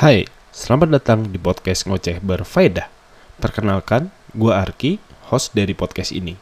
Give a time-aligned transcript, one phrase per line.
[0.00, 2.88] Hai, selamat datang di podcast Ngoceh Berfaedah.
[3.36, 4.96] Perkenalkan, gue Arki,
[5.28, 6.40] host dari podcast ini.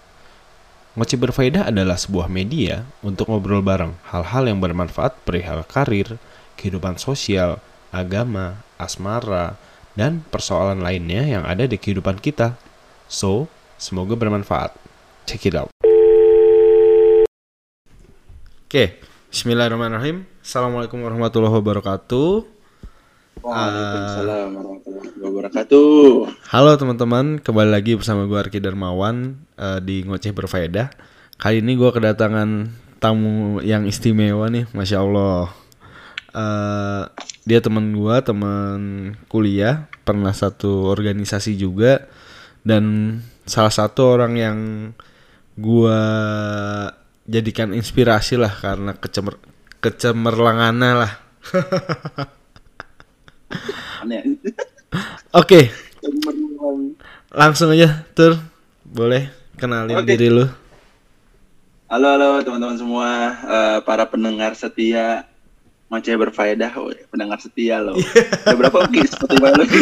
[0.95, 6.23] Ngoceh Berfaedah adalah sebuah media untuk ngobrol bareng hal-hal yang bermanfaat perihal karir,
[6.55, 7.59] kehidupan sosial,
[7.91, 9.59] agama, asmara,
[9.99, 12.55] dan persoalan lainnya yang ada di kehidupan kita.
[13.11, 14.71] So, semoga bermanfaat.
[15.27, 15.75] Check it out.
[18.71, 19.03] Oke,
[19.35, 20.31] Bismillahirrahmanirrahim.
[20.47, 22.58] Assalamualaikum warahmatullahi wabarakatuh.
[23.39, 26.03] Waalaikumsalam warahmatullahi wabarakatuh.
[26.51, 30.91] Halo teman-teman, kembali lagi bersama gue Arki Darmawan uh, di Ngoceh Berfaedah.
[31.39, 32.67] Kali ini gue kedatangan
[32.99, 35.55] tamu yang istimewa nih, masya Allah.
[36.35, 37.07] Uh,
[37.47, 38.79] dia teman gue, teman
[39.31, 42.11] kuliah, pernah satu organisasi juga,
[42.67, 44.59] dan salah satu orang yang
[45.55, 46.01] gue
[47.31, 49.39] jadikan inspirasi lah karena kecemer
[49.79, 51.13] kecemerlangannya lah.
[55.33, 55.73] Oke,
[57.33, 58.37] langsung aja tur,
[58.85, 60.17] boleh kenalin Oke.
[60.17, 60.47] diri lu.
[61.89, 63.09] Halo halo teman-teman semua,
[63.49, 65.25] eh, para pendengar setia
[65.89, 67.97] Ngoceh berfaedah, Woi, pendengar setia loh.
[68.45, 69.65] Ada berapa Ki Spotify lo?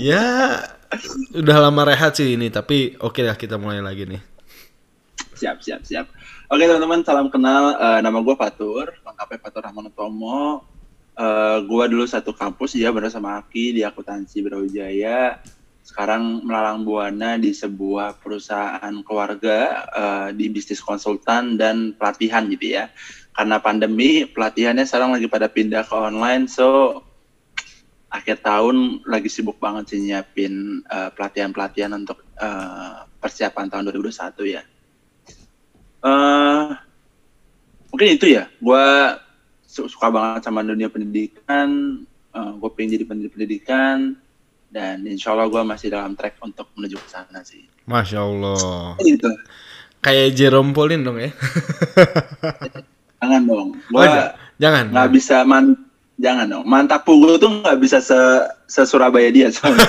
[0.00, 0.56] Ya,
[1.36, 4.22] udah lama rehat sih ini, tapi oke lah kita mulai lagi nih.
[5.36, 6.08] siap siap siap.
[6.48, 7.76] Oke teman-teman, salam kenal.
[7.76, 10.64] Eh, nama gue Fatur, lengkapnya Fatur Rahman Tomo.
[11.20, 15.36] Eh, gue dulu satu kampus ya bareng sama Aki di akuntansi Brawijaya.
[15.84, 22.88] Sekarang melalang buana di sebuah perusahaan keluarga eh, di bisnis konsultan dan pelatihan gitu ya.
[23.36, 27.00] Karena pandemi, pelatihannya sekarang lagi pada pindah ke online, so
[28.10, 34.64] akhir tahun lagi sibuk banget sih nyiapin eh, pelatihan-pelatihan untuk eh, persiapan tahun 2021 ya.
[36.00, 36.68] eh
[37.92, 38.86] mungkin itu ya, gue
[39.70, 44.18] suka banget sama dunia pendidikan, gue pengen jadi pendidik pendidikan,
[44.66, 47.70] dan insya Allah gue masih dalam track untuk menuju ke sana sih.
[47.86, 48.94] Masya Allah.
[48.98, 49.30] Gitu.
[50.00, 51.30] Kayak Jerome Pauline dong ya?
[53.20, 54.84] Jangan dong, Oh, gue ja- jangan.
[54.88, 55.76] nggak bisa man,
[56.16, 56.64] jangan dong.
[56.64, 58.16] Mantap gue tuh nggak bisa se,
[58.64, 59.84] se Surabaya dia soalnya.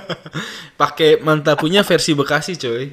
[0.80, 2.88] Pakai mantapunya versi Bekasi, coy.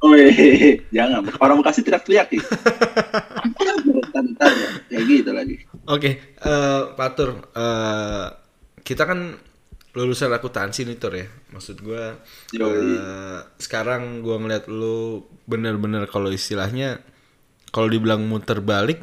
[0.00, 1.28] Wih, jangan.
[1.38, 2.40] Orang Bekasi tidak teriak ya.
[4.20, 4.52] Ntar,
[4.92, 5.56] ya gitu lagi.
[5.86, 8.26] Oke, eh Patur, eh
[8.80, 9.36] kita kan
[9.90, 11.26] lulusan akuntansi nih Tur ya.
[11.50, 12.04] Maksud gue
[12.54, 17.02] eh, sekarang gua ngeliat lu bener-bener kalau istilahnya
[17.70, 19.02] kalau dibilang muter balik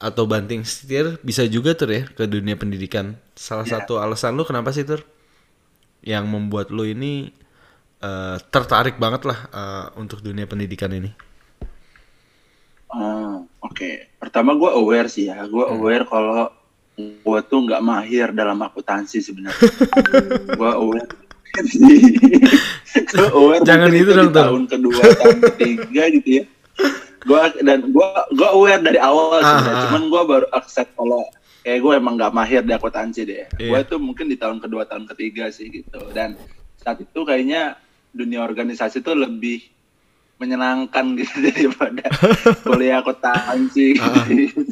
[0.00, 3.20] atau banting setir bisa juga Tur ya ke dunia pendidikan.
[3.36, 3.84] Salah Iya.
[3.84, 5.04] satu alasan lu kenapa sih Tur?
[6.00, 7.28] Yang membuat lu ini
[8.00, 11.12] eh, tertarik banget lah eh, untuk dunia pendidikan ini.
[12.90, 15.44] Oh, Oke, pertama gue aware sih ya.
[15.44, 16.48] Gue aware kalau
[16.96, 19.68] gue tuh nggak mahir dalam akuntansi sebenarnya.
[20.58, 21.10] gue aware.
[23.14, 23.62] gue aware.
[23.62, 24.32] Jangan mungkin itu dong.
[24.32, 26.44] Tahun kedua, tahun ketiga gitu ya.
[27.20, 29.70] Gue dan gue gue aware dari awal sebenarnya.
[29.70, 29.82] Ah, ah.
[29.86, 31.20] Cuman gue baru accept kalau
[31.60, 33.44] kayak gue emang nggak mahir di akuntansi deh.
[33.60, 33.70] Iya.
[33.76, 36.00] Gue tuh mungkin di tahun kedua, tahun ketiga sih gitu.
[36.16, 36.40] Dan
[36.80, 37.76] saat itu kayaknya
[38.16, 39.68] dunia organisasi tuh lebih
[40.40, 42.08] menyenangkan gitu daripada
[42.66, 44.24] kuliah akuntansi Ah.
[44.30, 44.64] gitu.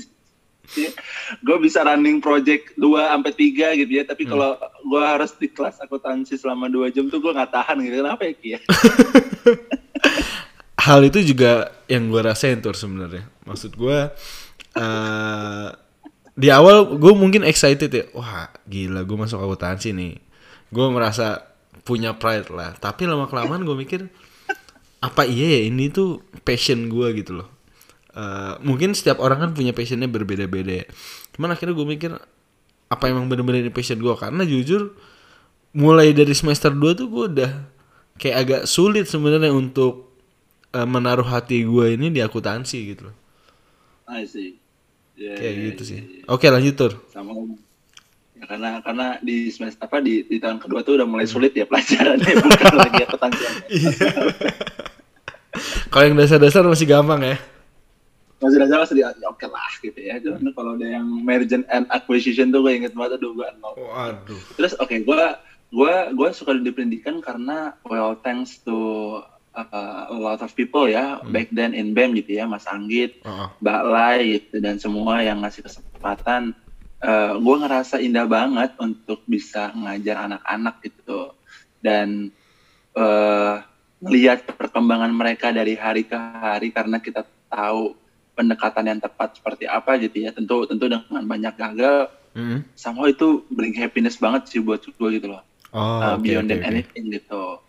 [1.38, 4.32] gue bisa running project 2 sampai 3 gitu ya, tapi Hmm.
[4.32, 4.50] kalau
[4.82, 7.94] gue harus di kelas akuntansi selama 2 jam tuh gue nggak tahan gitu.
[7.98, 8.60] Kenapa ya Ki ya?
[10.78, 13.98] hal itu juga yang gue rasain tuh sebenarnya maksud gue
[14.74, 15.68] eh
[16.32, 20.22] di awal gue mungkin excited ya wah gila gue masuk akuntansi nih
[20.68, 21.42] gue merasa
[21.82, 24.00] punya pride lah tapi lama kelamaan gue mikir
[24.98, 27.48] apa iya ya ini tuh passion gue gitu loh
[28.19, 30.86] Eh, mungkin setiap orang kan punya passionnya berbeda-beda ya
[31.38, 32.10] cuman akhirnya gue mikir
[32.91, 34.91] apa emang bener-bener ini passion gue karena jujur
[35.70, 37.53] mulai dari semester 2 tuh gue udah
[38.19, 40.10] kayak agak sulit sebenarnya untuk
[40.75, 43.16] eh, menaruh hati gue ini di akuntansi gitu loh.
[44.10, 44.58] I see.
[45.14, 46.00] Ya, Kayak ya, gitu ya, sih.
[46.03, 46.22] ya.
[46.26, 46.92] Oke lanjut tur.
[47.14, 47.38] Sama
[48.34, 51.70] ya, karena karena di semester apa di, di tahun kedua tuh udah mulai sulit ya
[51.70, 53.44] pelajarannya bukan lagi akuntansi.
[55.88, 57.37] Kalau yang dasar-dasar masih gampang ya.
[58.38, 60.20] Masih ada masih ya oke lah gitu ya.
[60.23, 63.75] Cuman kalau ada yang merger and acquisition tuh gue inget banget aduh gue nol.
[63.75, 64.40] Waduh.
[64.55, 65.43] Terus oke, gua
[65.75, 68.76] gua gua suka di pendidikan karena well thanks to
[69.58, 73.50] uh, a lot of people ya back then in BEM gitu ya, Mas Anggit, Oh,
[73.58, 76.55] Mbak Lai gitu dan semua yang ngasih kesempatan.
[76.99, 81.34] Uh, gua ngerasa indah banget untuk bisa ngajar anak-anak gitu
[81.82, 82.31] dan
[82.94, 83.62] uh,
[83.98, 87.98] melihat perkembangan mereka dari hari ke hari karena kita tahu
[88.38, 92.08] pendekatan yang tepat seperti apa gitu ya tentu tentu dengan banyak gagal
[92.38, 92.60] Mm.
[92.76, 95.42] somehow itu bring happiness banget sih buat gue gitu loh
[95.72, 96.68] Oh, uh, beyond oke than oke.
[96.70, 97.60] anything gitu.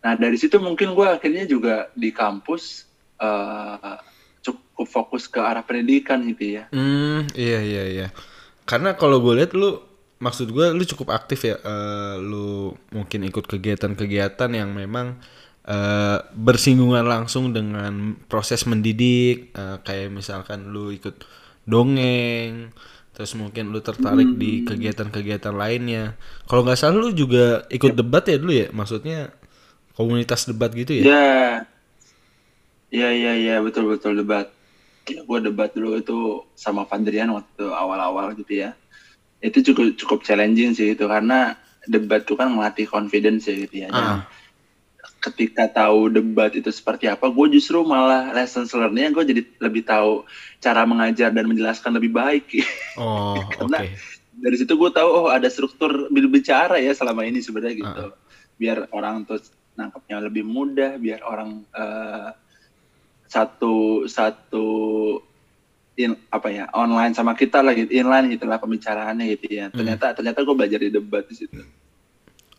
[0.00, 2.88] Nah dari situ mungkin gue akhirnya juga di kampus
[3.20, 4.00] uh,
[4.40, 6.64] cukup fokus ke arah pendidikan gitu ya.
[6.72, 8.08] Hmm, iya iya iya.
[8.64, 9.76] Karena kalau gue lihat lu
[10.18, 11.56] maksud gue lu cukup aktif ya.
[11.60, 15.20] eh, lu mungkin ikut kegiatan-kegiatan yang memang
[15.68, 19.52] eh, bersinggungan langsung dengan proses mendidik.
[19.56, 21.20] eh, kayak misalkan lu ikut
[21.66, 22.70] dongeng,
[23.12, 26.14] terus mungkin lu tertarik di kegiatan-kegiatan lainnya.
[26.48, 28.68] Kalau nggak salah lu juga ikut debat ya dulu ya.
[28.72, 29.34] Maksudnya
[29.96, 31.04] komunitas debat gitu ya?
[31.04, 31.28] Ya,
[32.92, 34.52] ya ya ya betul betul debat.
[35.06, 36.18] Ya, gue debat dulu itu
[36.58, 38.74] sama Fandrian waktu awal-awal gitu ya.
[39.40, 41.54] Itu cukup cukup challenging sih itu karena
[41.86, 43.88] debat itu kan melatih confidence ya gitu ya.
[43.90, 44.26] Ah.
[45.16, 50.22] ketika tahu debat itu seperti apa, gue justru malah lessons learn-nya gue jadi lebih tahu
[50.62, 52.46] cara mengajar dan menjelaskan lebih baik.
[52.96, 53.34] Oh.
[53.50, 53.90] Karena-
[54.36, 58.04] Dari situ gue tahu oh ada struktur berbicara ya selama ini sebenarnya gitu.
[58.54, 59.40] Biar orang tuh
[59.74, 62.28] nangkepnya lebih mudah, biar orang eh,
[63.26, 64.66] satu satu
[65.96, 69.72] in, apa ya online sama kita lah gitu, inline gitulah pembicaraannya gitu ya.
[69.72, 71.60] Ternyata ternyata gue belajar di debat di situ.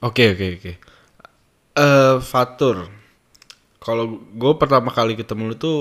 [0.02, 0.74] Oke oke oke.
[1.78, 2.90] Eh Fatur,
[3.78, 5.78] kalau gue pertama kali ketemu lu tuh,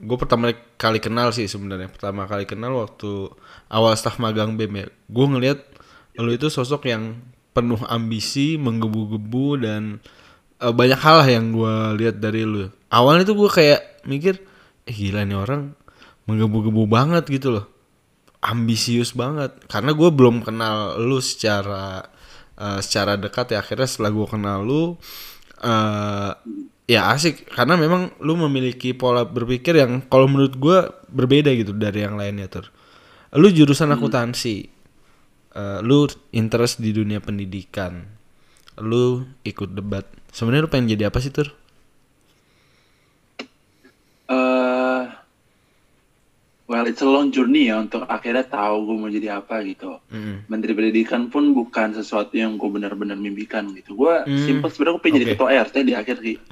[0.00, 1.92] gue pertama kali kenal sih sebenarnya.
[1.92, 3.28] Pertama kali kenal waktu
[3.68, 4.86] awal staf magang BEM ya.
[5.08, 5.60] Gue ngelihat
[6.16, 7.20] lu itu sosok yang
[7.54, 10.00] penuh ambisi, menggebu-gebu dan
[10.58, 12.72] eh, banyak hal lah yang gue lihat dari lu.
[12.88, 14.40] Awalnya tuh gue kayak mikir,
[14.88, 15.83] eh gila nih orang
[16.28, 17.66] menggebu-gebu banget gitu loh.
[18.44, 19.56] Ambisius banget.
[19.68, 22.04] Karena gue belum kenal lu secara
[22.60, 23.64] eh, secara dekat ya.
[23.64, 24.96] Akhirnya setelah gue kenal lu
[25.64, 26.32] eh
[26.84, 27.48] ya asik.
[27.52, 30.78] Karena memang lu memiliki pola berpikir yang kalau menurut gue
[31.08, 32.68] berbeda gitu dari yang lainnya tur.
[33.36, 34.56] Lu jurusan akuntansi.
[35.54, 38.04] Eh, lu interest di dunia pendidikan.
[38.82, 40.04] Lu ikut debat.
[40.34, 41.63] Sebenarnya lu pengen jadi apa sih tur
[46.64, 50.00] well it's a long journey ya untuk akhirnya tahu gue mau jadi apa gitu.
[50.08, 50.46] Mm.
[50.46, 53.92] Menteri Pendidikan pun bukan sesuatu yang gue benar-benar mimpikan gitu.
[53.94, 55.34] Gue Hmm, simple sebenarnya gue pengen jadi oke.
[55.34, 56.34] ketua RT di akhir Ki.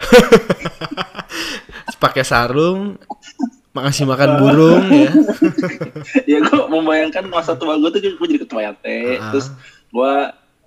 [1.99, 2.99] pakai sarung
[3.73, 5.11] makasih makan burung ya
[6.31, 8.87] ya gue membayangkan masa tua gue tuh gue jadi ketua RT,
[9.17, 9.31] Ah.
[9.31, 9.49] terus
[9.89, 10.13] gue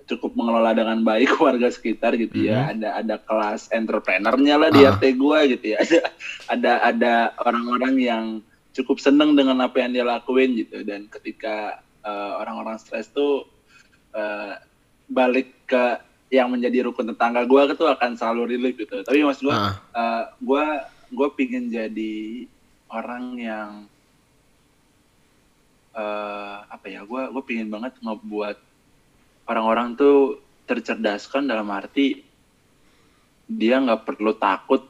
[0.06, 2.65] cukup mengelola dengan baik warga sekitar gitu ya.
[2.65, 2.71] Mhm.
[2.71, 4.95] Ada ada kelas entrepreneurnya lah di Ah.
[4.95, 5.77] RT gue gitu ya.
[5.77, 6.00] Ada
[6.48, 8.24] ada ada orang-orang yang
[8.75, 10.83] cukup seneng dengan apa yang dia lakuin gitu.
[10.83, 13.48] Dan ketika eh, orang-orang stres tuh
[14.12, 14.60] eh,
[15.07, 16.00] balik ke
[16.33, 19.01] yang menjadi rukun tetangga gue tuh akan selalu relief gitu.
[19.01, 19.80] Tapi maksud gue Ah.
[19.95, 20.66] eh, gue
[21.16, 22.45] gue pingin jadi
[22.92, 23.72] orang yang
[25.95, 28.60] eh apa ya gue gue pingin banget ngebuat
[29.48, 32.19] orang-orang tuh tercerdaskan dalam arti
[33.48, 34.83] dia nggak perlu takut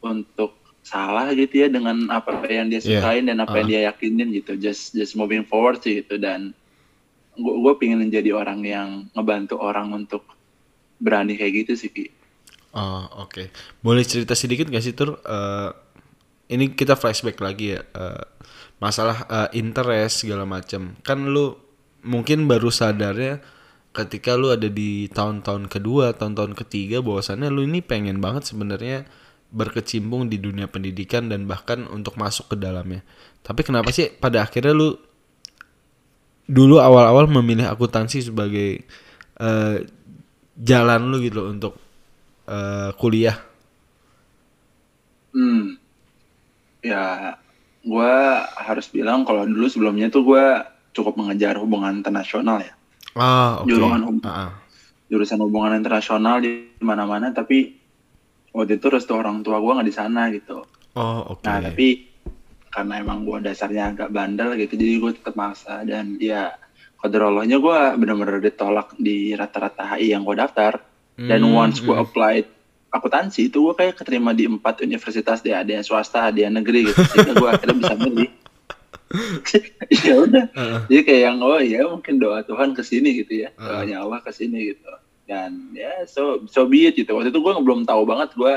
[0.00, 0.56] untuk
[0.86, 3.02] salah gitu ya dengan apa yang dia Iya.
[3.02, 3.72] sukain dan apa yang Ah.
[3.74, 6.54] dia yakinin gitu just just moving forward sih gitu dan
[7.34, 10.22] gue gue pingin menjadi orang yang ngebantu orang untuk
[10.96, 12.06] berani kayak gitu sih Ki.
[12.70, 13.50] Oh oke,
[13.80, 15.18] boleh cerita sedikit gak sih tur?
[15.18, 15.70] Eh,
[16.48, 18.24] ini kita flashback lagi ya, eh,
[18.78, 20.94] masalah eh, interest segala macam.
[21.02, 21.56] Kan lu
[22.04, 23.40] mungkin baru sadarnya
[23.90, 29.08] ketika lu ada di tahun-tahun kedua, tahun-tahun ketiga, bahwasannya lu ini pengen banget sebenarnya
[29.56, 33.00] berkecimpung di dunia pendidikan dan bahkan untuk masuk ke dalamnya.
[33.40, 34.92] Tapi kenapa sih pada akhirnya lu
[36.46, 38.84] dulu awal-awal memilih akuntansi sebagai
[39.40, 39.76] eh,
[40.60, 41.74] jalan lu gitu loh untuk
[42.44, 43.40] eh, kuliah?
[45.32, 45.80] Hmm.
[46.84, 47.34] Ya,
[47.82, 48.14] gue
[48.60, 50.44] harus bilang kalau dulu sebelumnya tuh gue
[50.96, 52.72] cukup mengejar hubungan internasional ya.
[53.16, 53.72] Ah, oke.
[53.72, 54.50] Jurusan Ah, ah.
[55.08, 57.85] Jurusan hubungan internasional di mana-mana, tapi
[58.56, 60.64] waktu itu restu orang tua gue nggak di sana gitu.
[60.96, 61.44] Oh, oke.
[61.44, 62.08] Nah, tapi
[62.72, 65.84] karena emang gue dasarnya agak bandel gitu, jadi gue tetap maksa.
[65.84, 66.56] Dan ya,
[66.96, 70.80] kodrallahnya gue bener-bener ditolak di rata-rata HI yang gue daftar.
[71.16, 72.04] Dan Hmm, once gue hmm.
[72.04, 72.46] applied
[72.92, 75.52] akuntansi, itu gue kayak keterima di empat universitas deh.
[75.52, 77.00] Ada yang swasta, ada yang negeri gitu.
[77.12, 78.30] Sehingga gue akhirnya bisa milih.
[80.08, 80.44] ya udah.
[80.52, 80.80] Heeh.
[80.92, 83.52] Jadi kayak yang, oh ya mungkin doa Tuhan ke sini gitu ya.
[83.56, 84.88] Doanya Allah ke sini gitu.
[85.26, 87.18] Dan ya so, so be it gitu.
[87.18, 88.54] Waktu itu gue belum tahu banget gue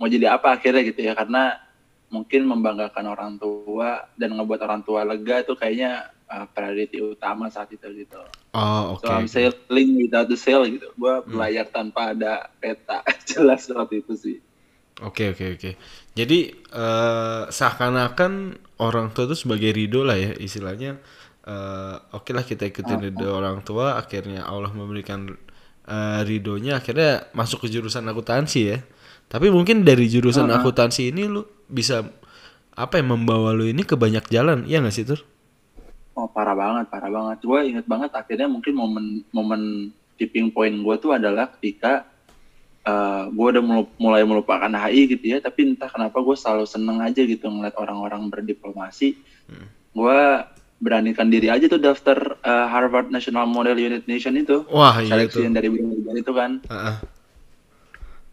[0.00, 1.12] mau jadi apa akhirnya gitu ya.
[1.12, 1.60] Karena
[2.08, 7.70] mungkin membanggakan orang tua dan ngebuat orang tua lega itu kayaknya uh, priority utama saat
[7.74, 8.18] itu gitu.
[8.56, 9.04] Oh, oke.
[9.04, 10.88] So I'm sailing without the sail gitu.
[10.96, 13.04] Gue berlayar tanpa ada peta.
[13.30, 14.38] Jelas waktu itu sih.
[15.04, 15.70] Oke, oke, oke.
[16.16, 20.96] Jadi eh, seakan-akan orang tua itu sebagai ridho lah ya istilahnya
[21.44, 25.36] eh, oke lah kita ikutin ridho orang tua akhirnya Allah memberikan
[25.86, 28.78] eh, ridhonya akhirnya masuk ke jurusan akuntansi ya.
[29.26, 32.06] Tapi mungkin dari jurusan akuntansi ini lu bisa
[32.76, 35.24] apa ya membawa lu ini ke banyak jalan iya nggak sih tur?
[36.14, 37.38] Oh parah banget, parah banget.
[37.42, 42.06] Gue inget banget akhirnya mungkin momen momen tipping point gue tuh adalah ketika
[43.34, 43.64] gue udah
[43.98, 48.30] mulai melupakan HI gitu ya, tapi entah kenapa gue selalu seneng aja gitu ngeliat orang-orang
[48.30, 49.18] berdiplomasi.
[49.90, 50.20] Gue
[50.78, 54.64] beranikan diri aja tuh daftar eh, Harvard National Model Unit Nation itu.
[54.68, 56.50] wah iya Seleksi yang dari berbagai itu kan.
[56.66, 56.96] Ah, ah.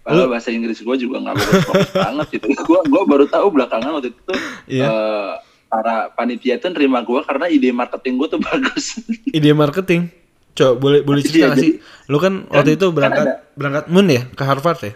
[0.03, 2.45] Padahal bahasa Inggris gue juga nggak bagus-bagus banget gitu.
[2.62, 4.35] Gue gua baru tahu belakangan waktu itu tuh
[4.65, 4.83] Iya.
[4.85, 5.31] eh,
[5.65, 9.00] para panitia tuh nerima gue karena ide marketing gue tuh bagus.
[9.25, 10.12] ide marketing
[10.53, 11.73] coba boleh boleh cerita Iya, nggak sih
[12.05, 13.35] lu kan, waktu itu kan berangkat ada.
[13.53, 14.93] berangkat Moon ya ke Harvard ya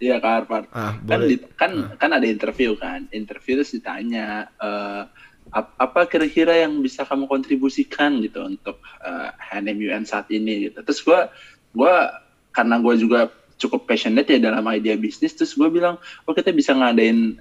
[0.00, 0.64] Iya ke Harvard.
[0.72, 6.06] ah kan boleh di- kan kan ada interview kan interview terus ditanya eh, ap- apa
[6.06, 10.82] kira-kira yang bisa kamu kontribusikan gitu untuk eh, HNMUN saat ini gitu?
[10.82, 11.20] Terus gua
[11.74, 11.94] gua
[12.50, 16.74] karena gue juga cukup passionate ya dalam idea bisnis terus gue bilang oh kita bisa
[16.74, 17.38] ngadain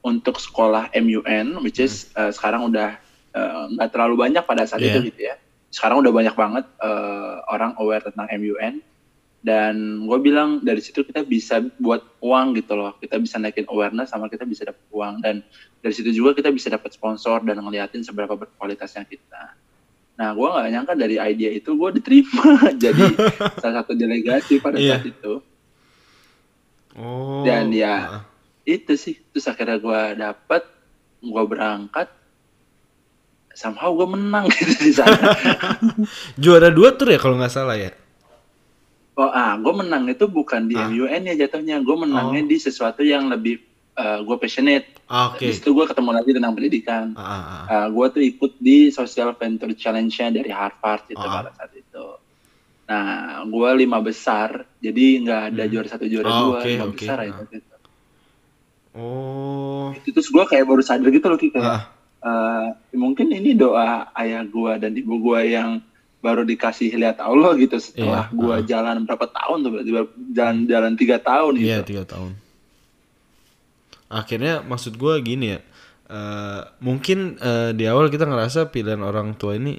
[0.00, 2.96] untuk sekolah MUN which is eh, sekarang udah
[3.34, 4.96] eh, nggak terlalu banyak pada saat Iya.
[4.96, 5.36] itu gitu ya.
[5.68, 8.80] Sekarang udah banyak banget eh, orang aware tentang MUN
[9.46, 12.98] dan gue bilang dari situ kita bisa buat uang gitu loh.
[12.98, 15.22] Kita bisa naikin awareness sama kita bisa dapat uang.
[15.22, 15.46] Dan
[15.78, 19.54] dari situ juga kita bisa dapat sponsor dan ngeliatin seberapa berkualitasnya kita.
[20.18, 22.42] Nah gue nggak nyangka dari idea itu gue diterima.
[22.90, 23.06] Jadi
[23.62, 24.98] salah satu delegasi pada Iya.
[24.98, 25.32] saat itu.
[26.98, 28.26] Oh Dan ya-
[28.66, 29.14] itu sih.
[29.30, 30.66] Terus akhirnya gue dapet
[31.22, 32.10] gue berangkat.
[33.54, 35.32] Somehow gue menang gitu di sana.
[36.34, 37.94] Juara dua tur ya kalau nggak salah ya
[39.16, 40.86] Oh ah, gue menang itu bukan di Ah.
[40.86, 41.80] MUN ya jatuhnya.
[41.80, 42.48] Gue menangnya Oh.
[42.48, 43.64] di sesuatu yang lebih
[43.96, 44.92] gue passionate.
[45.08, 47.04] Ah, oke Di situ gue ketemu lagi tentang pendidikan.
[47.16, 47.86] Ah, ah, ah.
[47.88, 51.32] gue tuh ikut di Social Venture Challenge-nya dari Harvard itu Ah.
[51.40, 52.06] pada saat itu.
[52.86, 53.08] Nah,
[53.42, 56.94] gue lima besar, jadi nggak ada juara satu juara Oh, dua, oke, lima oke.
[56.94, 57.40] besar Ah.
[57.42, 57.74] Gitu.
[58.94, 61.82] oh Itu terus gue kayak baru sadar gitu loh, Ki, kayak ah.
[62.22, 65.80] eh, mungkin ini doa ayah gue dan ibu gue yang
[66.26, 68.62] baru dikasih lihat Allah gitu setelah Iya, gue ah.
[68.66, 69.90] jalan berapa tahun tuh berarti
[70.34, 71.68] jalan jalan tiga tahun gitu.
[71.70, 72.34] Iya tiga tahun.
[74.10, 75.60] Akhirnya maksud gue gini ya,
[76.10, 79.78] eh, mungkin eh, di awal kita ngerasa pilihan orang tua ini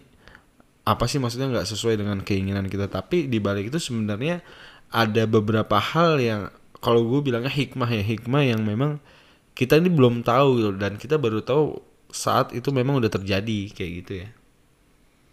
[0.87, 4.39] apa sih maksudnya nggak sesuai dengan keinginan kita, tapi di balik itu sebenarnya
[4.87, 6.47] ada beberapa hal yang
[6.79, 9.03] kalau gue bilangnya hikmah ya hikmah yang memang
[9.51, 13.91] kita ini belum tahu gitu, dan kita baru tahu saat itu memang udah terjadi kayak
[13.99, 14.29] gitu ya.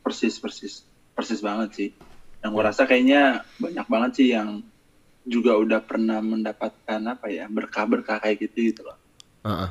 [0.04, 0.74] persis persis
[1.14, 1.88] persis banget sih
[2.44, 4.60] yang gue rasa kayaknya banyak banget sih yang
[5.24, 8.98] juga udah pernah mendapatkan apa ya berkah-berkah kayak gitu gitu loh
[9.44, 9.70] Ah, ah.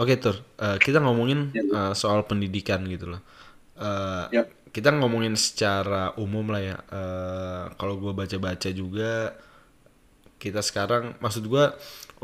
[0.00, 3.20] Oke tur, Eh, kita ngomongin Ya, eh, soal pendidikan gitu loh.
[3.78, 4.46] Eh, Yap.
[4.74, 6.76] Kita ngomongin secara umum lah ya.
[6.80, 9.36] Eh, kalau gue baca-baca juga,
[10.42, 11.64] kita sekarang, maksud gue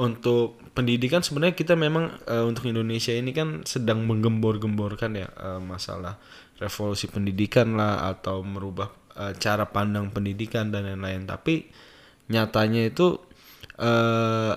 [0.00, 6.16] untuk pendidikan sebenarnya kita memang eh, untuk Indonesia ini kan sedang menggembor-gemborkan ya eh, masalah
[6.60, 11.24] revolusi pendidikan lah atau merubah eh, cara pandang pendidikan dan lain-lain.
[11.26, 11.66] Tapi
[12.30, 13.18] nyatanya itu
[13.80, 14.54] eh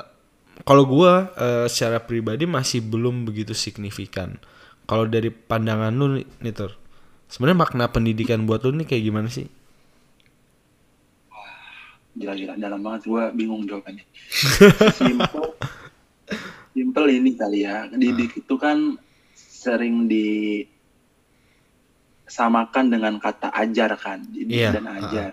[0.67, 4.37] kalau gua eh, secara pribadi masih belum begitu signifikan.
[4.83, 6.75] Kalau dari pandangan lu nih, Tur,
[7.31, 9.47] sebenarnya makna pendidikan buat lu nih kayak gimana sih?
[12.13, 14.05] gila-gila dalam banget gue bingung jawabannya
[15.01, 15.57] simple
[16.77, 18.97] simple ini kali ya didik itu kan
[19.33, 20.05] sering
[22.33, 25.29] disamakan dengan kata ajar kan didik Iya, dan ajar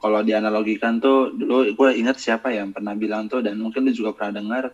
[0.00, 4.16] kalau dianalogikan tuh dulu gue ingat siapa yang pernah bilang tuh dan mungkin lu juga
[4.16, 4.64] pernah dengar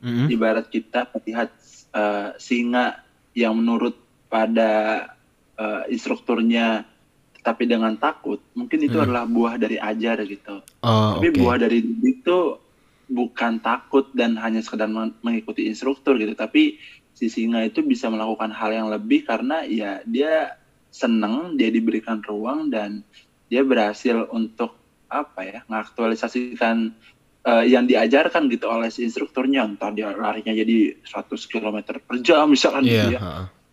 [0.00, 0.32] Mm-mm.
[0.32, 1.52] ibarat kita melihat
[1.92, 2.96] eh, singa
[3.36, 3.92] yang menurut
[4.32, 5.04] pada
[5.52, 6.88] eh, instrukturnya
[7.44, 9.04] tapi dengan takut mungkin itu Hmm.
[9.04, 11.36] adalah buah dari ajar gitu Oh, tapi oke.
[11.36, 12.38] buah dari itu
[13.04, 16.80] bukan takut dan hanya sekedar meng- mengikuti instruktur gitu tapi
[17.12, 20.54] si singa itu bisa melakukan hal yang lebih karena ya dia
[20.90, 23.04] seneng dia diberikan ruang dan
[23.48, 24.76] dia berhasil untuk
[25.08, 26.92] apa ya mengaktualisasikan
[27.48, 29.64] eh, yang diajarkan gitu oleh si instrukturnya.
[29.64, 33.20] Entah dia larinya jadi 100 km per jam misalkan Iya, gitu ya.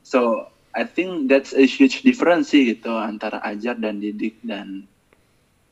[0.06, 4.40] so I think that's a huge difference sih gitu antara ajar dan didik.
[4.44, 4.88] Dan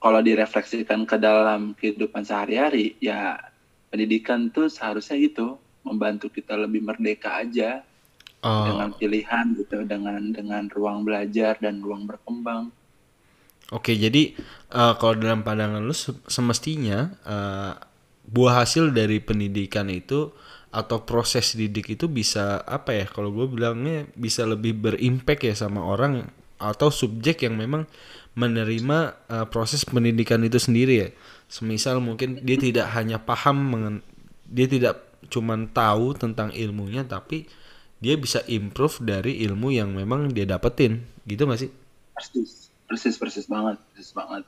[0.03, 3.39] kalau direfleksikan ke dalam kehidupan sehari-hari ya
[3.87, 7.83] pendidikan tuh seharusnya gitu membantu kita lebih merdeka aja
[8.43, 12.63] Oh, dengan pilihan gitu dengan dengan ruang belajar dan ruang berkembang.
[13.73, 14.35] Oke, jadi
[14.69, 17.73] eh, kalau dalam pandangan lu se- semestinya eh,
[18.27, 20.31] buah hasil dari pendidikan itu
[20.73, 25.85] atau proses didik itu bisa apa ya kalau gue bilangnya bisa lebih berimpact ya sama
[25.85, 26.25] orang
[26.57, 27.85] atau subjek yang memang
[28.33, 28.97] menerima
[29.29, 31.09] uh, proses pendidikan itu sendiri ya.
[31.45, 33.95] Semisal mungkin dia tidak hanya paham mengen
[34.49, 37.45] dia tidak cuman tahu tentang ilmunya tapi
[38.03, 41.07] dia bisa improve dari ilmu yang memang dia dapetin.
[41.23, 41.71] Gitu gak sih?
[42.11, 42.67] Persis.
[42.83, 44.43] Persis persis banget persis banget.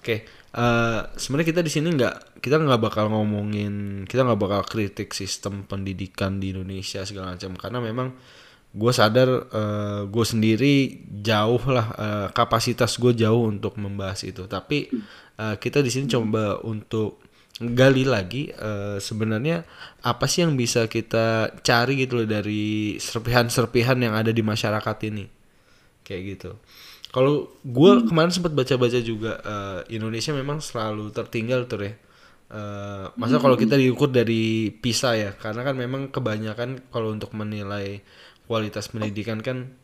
[0.00, 0.24] Oke,
[0.56, 5.68] uh, sebenarnya kita di sini nggak kita nggak bakal ngomongin kita nggak bakal kritik sistem
[5.68, 7.52] pendidikan di Indonesia segala macam.
[7.60, 8.08] Karena memang
[8.72, 14.48] gue sadar uh, gue sendiri jauh lah uh, kapasitas gue jauh untuk membahas itu.
[14.48, 14.88] Tapi
[15.36, 17.20] uh, kita di sini coba untuk
[17.60, 19.68] gali lagi uh, sebenarnya
[20.00, 25.28] apa sih yang bisa kita cari gitu loh dari serpihan-serpihan yang ada di masyarakat ini
[26.00, 26.56] kayak gitu
[27.10, 28.06] kalau gue hmm.
[28.06, 31.94] kemarin sempat baca-baca juga uh, Indonesia memang selalu tertinggal tuh ya.
[32.50, 33.42] Uh, masa hmm.
[33.46, 38.02] kalau kita diukur dari PISA ya, karena kan memang kebanyakan kalau untuk menilai
[38.46, 39.74] kualitas pendidikan kan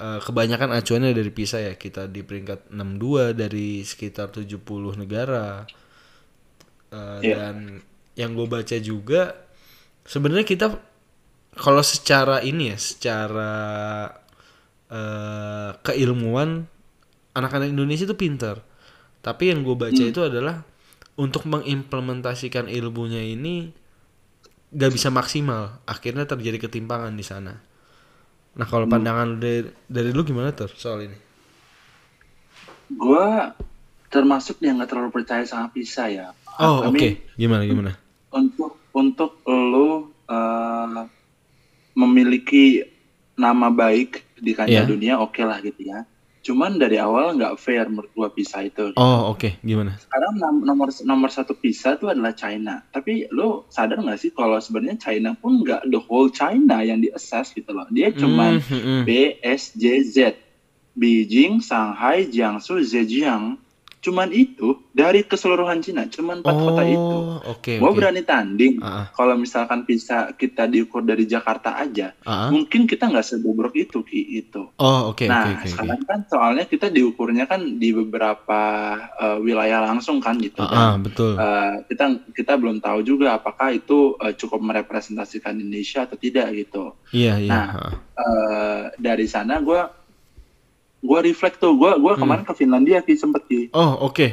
[0.00, 1.72] uh, kebanyakan acuannya dari PISA ya.
[1.76, 4.64] Kita di peringkat 62 dari sekitar 70
[4.96, 5.68] negara.
[6.90, 7.38] Uh, yeah.
[7.38, 7.80] Dan
[8.18, 9.34] yang gue baca juga
[10.04, 10.66] sebenarnya kita
[11.54, 13.52] kalau secara ini ya, secara
[14.90, 16.66] uh, keilmuan
[17.34, 18.60] anak-anak Indonesia itu pintar
[19.20, 20.10] tapi yang gue baca hmm.
[20.10, 20.64] itu adalah
[21.20, 23.70] untuk mengimplementasikan ilmunya ini
[24.72, 27.54] gak bisa maksimal akhirnya terjadi ketimpangan di sana
[28.56, 28.94] nah kalau hmm.
[28.96, 31.18] pandangan dari dari lu gimana tuh soal ini
[32.90, 33.26] gue
[34.10, 36.26] termasuk yang gak terlalu percaya sama PISA ya
[36.60, 37.12] oh oke okay.
[37.40, 37.92] gimana gimana
[38.30, 41.08] untuk untuk lo uh,
[41.96, 42.84] memiliki
[43.40, 44.88] nama baik di kancah yeah.
[44.88, 46.04] dunia oke okay lah gitu ya
[46.40, 48.90] cuman dari awal nggak fair menurut gua PISA itu.
[48.92, 48.96] Gitu.
[48.96, 49.52] Oh oke, okay.
[49.60, 50.00] gimana?
[50.00, 52.80] Sekarang nomor nomor satu PISA itu adalah China.
[52.88, 57.12] Tapi lo sadar nggak sih kalau sebenarnya China pun nggak the whole China yang di
[57.12, 57.84] assess gitu loh.
[57.92, 59.00] Dia cuma mm -hmm.
[59.04, 60.16] B, S, J, Z.
[60.90, 63.56] Beijing, Shanghai, Jiangsu, Zhejiang,
[64.00, 67.16] cuman itu dari keseluruhan Cina cuman empat oh, kota itu
[67.52, 67.96] okay, gue okay.
[68.00, 69.06] berani tanding uh -uh.
[69.12, 72.48] kalau misalkan bisa kita diukur dari Jakarta aja uh -uh.
[72.48, 76.08] mungkin kita nggak sebobrok itu ki itu oh oke okay, nah okay, okay, sekarang okay.
[76.08, 78.60] kan soalnya kita diukurnya kan di beberapa
[79.20, 83.36] uh, wilayah langsung kan gitu uh -uh, kan betul uh, kita kita belum tahu juga
[83.36, 87.66] apakah itu uh, cukup merepresentasikan Indonesia atau tidak gitu iya yeah, iya yeah.
[87.68, 87.68] nah
[88.16, 89.99] uh, dari sana gue
[91.00, 91.74] gue reflect tuh.
[91.74, 92.20] Gue gue hmm.
[92.20, 93.68] kemarin ke Finlandia sih sempet sih.
[93.72, 94.14] Oh oke.
[94.14, 94.30] Okay.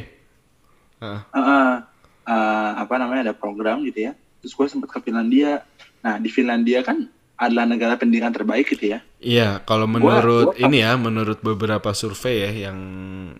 [1.02, 1.24] uh.
[1.32, 1.74] uh, uh,
[2.28, 4.14] uh, apa namanya ada program gitu ya.
[4.44, 5.64] Terus gue sempet ke Finlandia.
[6.04, 9.00] Nah di Finlandia kan adalah negara pendidikan terbaik gitu ya.
[9.22, 12.78] Iya kalau menurut gua, gua, ini ya menurut beberapa survei ya yang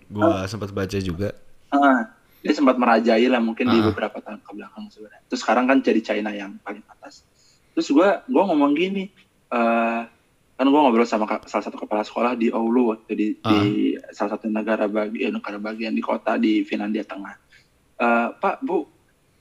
[0.06, 1.34] gue uh, sempat baca juga.
[1.68, 2.06] Uh,
[2.38, 3.72] dia sempat merajai lah mungkin uh.
[3.74, 5.22] di beberapa tahun ke belakang sebenarnya.
[5.26, 7.26] Terus sekarang kan jadi China yang paling atas.
[7.74, 9.10] Terus gue gue ngomong gini
[9.50, 10.06] uh,
[10.58, 13.46] kan gue ngobrol sama salah satu kepala sekolah di Oulu waktu di, uh.
[13.46, 17.38] di salah satu negara bagian eh, negara bagian di kota di Finlandia Tengah.
[17.94, 18.90] Uh, Pak, Bu,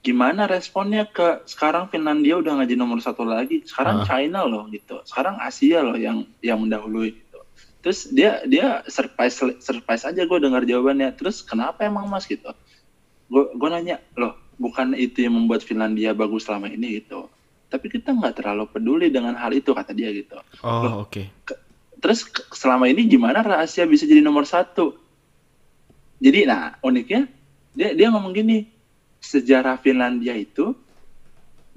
[0.06, 4.06] gimana responnya ke sekarang Finlandia udah ngaji nomor satu lagi, sekarang uh.
[4.06, 7.40] China loh gitu, sekarang Asia loh yang yang mendahului gitu.
[7.82, 11.18] Terus dia dia surprise surprise aja gue dengar jawabannya.
[11.18, 12.54] Terus kenapa emang Mas gitu?
[13.26, 17.26] Gue gue nanya loh, bukan itu yang membuat Finlandia bagus selama ini gitu
[17.68, 20.40] tapi kita nggak terlalu peduli dengan hal itu kata dia gitu.
[20.64, 21.12] Oh oke.
[21.12, 21.26] Okay.
[21.98, 22.24] Terus
[22.56, 24.96] selama ini gimana rahasia bisa jadi nomor satu?
[26.24, 27.28] Jadi nah uniknya
[27.76, 28.66] dia dia ngomong gini
[29.20, 30.72] sejarah Finlandia itu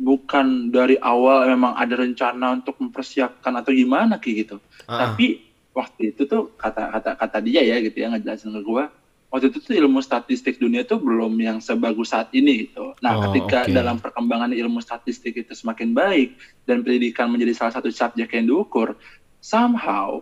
[0.01, 4.57] bukan dari awal memang ada rencana untuk mempersiapkan atau gimana kayak gitu.
[4.87, 4.99] Uh -uh.
[5.05, 8.85] Tapi waktu itu tuh kata kata kata dia ya gitu ya ngejelasin ke gue
[9.31, 12.99] waktu itu tuh ilmu statistik dunia tuh belum yang sebagus saat ini gitu.
[12.99, 13.73] Nah, oh, ketika okay.
[13.73, 16.35] dalam perkembangan ilmu statistik itu semakin baik
[16.67, 18.99] dan pendidikan menjadi salah satu subjek yang diukur,
[19.39, 20.19] somehow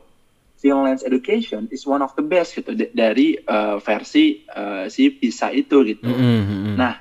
[0.60, 5.88] Finland's education is one of the best gitu dari uh, versi uh, si PISA itu
[5.88, 6.04] gitu.
[6.04, 6.74] Mm -hmm.
[6.76, 6.94] Nah,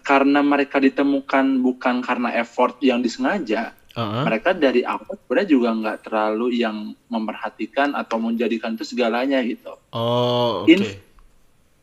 [0.00, 4.22] karena mereka ditemukan bukan karena effort yang disengaja, Uh-huh.
[4.22, 9.74] Mereka dari awal sebenarnya juga nggak terlalu yang memperhatikan atau menjadikan itu segalanya gitu.
[9.90, 10.70] Oh, oke.
[10.70, 11.02] Okay.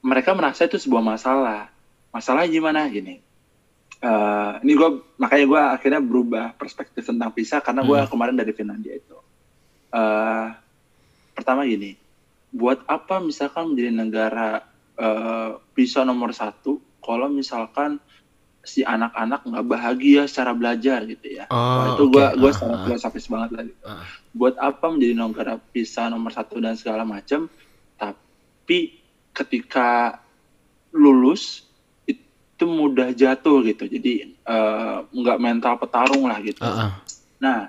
[0.08, 1.68] mereka merasa itu sebuah masalah.
[2.16, 3.20] Masalah gimana gini?
[3.98, 4.90] Uh, ini gue
[5.20, 8.08] makanya gue akhirnya berubah perspektif tentang PISA karena gue hmm.
[8.08, 9.18] kemarin dari Finlandia itu.
[9.92, 10.54] Uh,
[11.36, 12.00] pertama gini,
[12.56, 14.64] buat apa misalkan menjadi negara
[14.96, 18.00] uh, PISA nomor satu kalau misalkan
[18.68, 21.48] si anak-anak nggak bahagia secara belajar gitu ya.
[21.48, 22.36] Oh, Wah, itu gue okay.
[22.36, 23.64] gue sangat uh, filosofis banget lah.
[23.64, 23.82] Gitu.
[23.88, 24.04] Uh.
[24.36, 27.48] Buat apa menjadi negara PISA nomor satu dan segala macam,
[27.96, 29.00] tapi
[29.32, 30.20] ketika
[30.92, 31.64] lulus
[32.04, 33.88] itu mudah jatuh gitu.
[33.88, 36.62] Jadi eh, nggak mental petarung lah gitu.
[36.62, 36.92] Ah, ah.
[37.38, 37.60] Nah,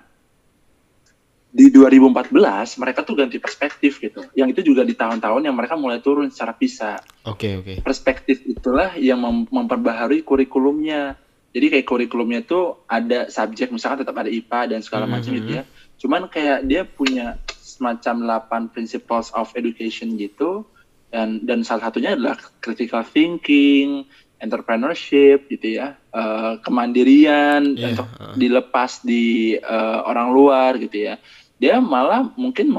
[1.48, 2.28] di 2014
[2.76, 4.20] mereka tuh ganti perspektif gitu.
[4.36, 7.00] Yang itu juga di tahun-tahun yang mereka mulai turun secara pisah.
[7.24, 7.72] Oke oke.
[7.80, 11.16] Perspektif itulah yang mem- memperbaharui kurikulumnya.
[11.48, 15.38] Jadi kayak kurikulumnya tuh ada subjek misalkan tetap ada IPA dan segala macam Mhm.
[15.40, 15.64] gitu ya.
[15.98, 20.68] Cuman kayak dia punya semacam 8 principles of education gitu
[21.08, 24.04] dan dan salah satunya adalah critical thinking,
[24.38, 31.16] entrepreneurship gitu ya, eh, kemandirian Iya, untuk dilepas di eh, orang luar gitu ya.
[31.58, 32.70] Dia malah mungkin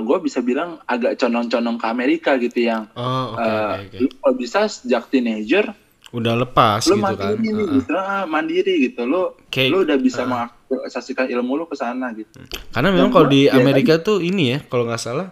[0.00, 3.96] gue bisa bilang agak condong-condong ke Amerika gitu yang Oh eh, oke oke.
[4.00, 5.68] lu kalau bisa sejak teenager
[6.10, 7.36] Udah lepas lu gitu mandiri kan.
[7.36, 7.74] nih, Ah, ah.
[7.76, 10.28] gitu, ah, mandiri gitu lu Kayak- lu udah bisa ah.
[10.32, 12.40] mengaktualisasikan ilmu lu ke sana gitu.
[12.72, 13.60] Karena memang kalau di ya kan?
[13.60, 15.28] Amerika tuh ini ya, kalau nggak salah,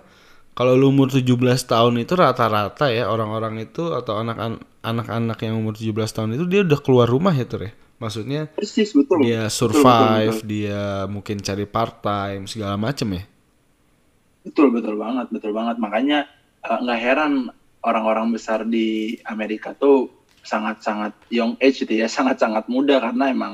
[0.55, 1.27] kalau lu umur 17
[1.67, 6.61] tahun itu rata-rata ya orang-orang itu atau anak anak-anak yang umur 17 tahun itu dia
[6.63, 7.73] udah keluar rumah ya tuh ya.
[7.99, 9.23] Maksudnya Persis betul.
[9.23, 13.25] dia Betul, survive, betul, dia mungkin cari part time segala macem ya.
[14.45, 15.77] betul betul banget, betul banget.
[15.81, 16.19] Makanya
[16.61, 17.33] eh, nggak heran
[17.83, 20.11] orang-orang besar di Amerika tuh
[20.45, 23.53] sangat-sangat young age gitu ya, sangat-sangat muda karena emang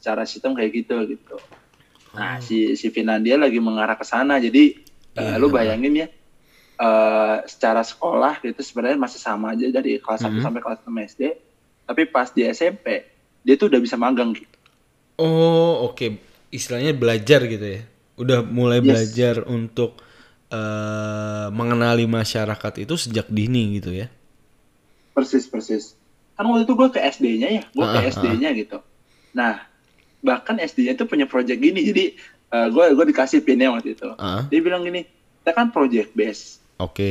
[0.00, 1.36] secara sistem kayak gitu gitu.
[2.10, 2.42] Nah, Oh.
[2.42, 4.40] si si Finlandia lagi mengarah ke sana.
[4.42, 4.80] Jadi
[5.14, 5.38] eh, Iya.
[5.38, 6.06] lu bayangin ya
[6.80, 10.44] eh, secara sekolah gitu sebenarnya masih sama aja dari kelas 1 Mhm.
[10.44, 11.22] sampai kelas 6 SD.
[11.84, 13.04] Tapi pas di SMP
[13.40, 14.56] dia tuh udah bisa magang gitu.
[15.16, 16.16] Oh, oke.
[16.48, 17.82] Istilahnya belajar gitu ya.
[18.16, 18.86] Udah mulai Yes.
[18.88, 20.00] belajar untuk
[20.50, 24.10] eh, mengenali masyarakat itu sejak dini gitu ya.
[25.14, 25.94] Persis persis.
[26.34, 28.82] Kan waktu itu gue ke SD-nya ya, gue ke Ah, ah, SD-nya gitu.
[29.30, 29.62] Nah,
[30.18, 31.84] bahkan SD-nya tuh punya project gini.
[31.84, 32.04] Jadi
[32.50, 34.10] gue gue dikasih pinnya waktu itu.
[34.18, 35.06] Ah, Dia bilang gini,
[35.38, 36.58] kita kan project base.
[36.80, 37.10] Oke.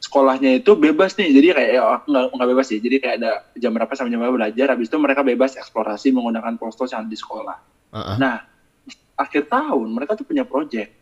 [0.00, 2.76] Sekolahnya itu bebas nih, jadi kayak ya, nggak nggak bebas sih.
[2.76, 4.66] Jadi kayak ada jam berapa sampai jam berapa belajar.
[4.70, 7.56] Habis itu mereka bebas eksplorasi menggunakan postos yang di sekolah.
[7.88, 8.16] Ah, ah.
[8.20, 8.36] Nah,
[9.16, 10.92] akhir tahun mereka tuh punya project.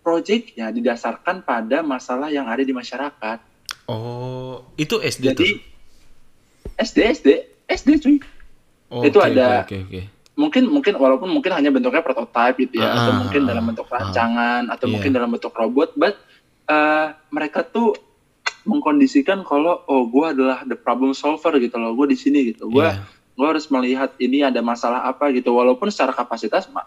[0.00, 3.38] Projectnya didasarkan pada masalah yang ada di masyarakat.
[3.88, 5.40] Oh, itu SD tuh.
[5.40, 5.50] Jadi
[6.76, 7.28] SD SD
[7.66, 8.16] SD cuy.
[8.90, 10.00] Oh, itu oke, ada- Oke, oke, oke.
[10.36, 13.86] Mungkin mungkin walaupun mungkin hanya bentuknya prototype gitu ya, Ah, atau mungkin ah, dalam bentuk
[13.88, 13.92] ah.
[13.98, 14.92] rancangan, atau Iya.
[14.92, 16.16] mungkin dalam bentuk robot, but
[16.70, 17.98] eh, mereka tuh
[18.62, 22.84] mengkondisikan kalau oh gue adalah the problem solver gitu loh, gue di sini gitu, gue
[22.84, 23.02] Iya.
[23.34, 26.84] gue harus melihat ini ada masalah apa gitu, walaupun secara kapasitas ma-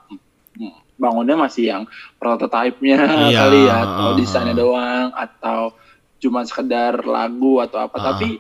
[0.53, 1.83] hmm, bangunnya masih yang
[2.17, 5.73] prototype-nya Iya, kali ya, atau desainnya doang, atau
[6.21, 8.03] cuma sekedar lagu atau apa, Ah.
[8.13, 8.37] tapi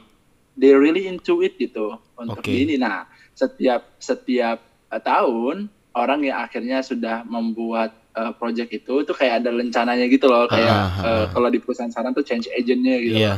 [0.53, 2.53] they really into it gitu untuk Oke.
[2.53, 2.77] ini.
[2.77, 3.03] Nah,
[3.33, 9.49] setiap setiap eh, tahun orang yang akhirnya sudah membuat eh, project itu itu kayak ada
[9.49, 11.25] rencananya gitu loh, kayak ah.
[11.33, 13.17] kalau di perusahaan sana tuh change agentnya gitu.
[13.17, 13.35] Iya.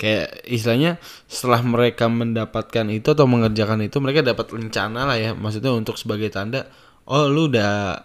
[0.00, 0.98] Kayak istilahnya
[1.30, 6.26] setelah mereka mendapatkan itu atau mengerjakan itu mereka dapat rencana lah ya maksudnya untuk sebagai
[6.26, 6.66] tanda
[7.06, 8.02] oh lu udah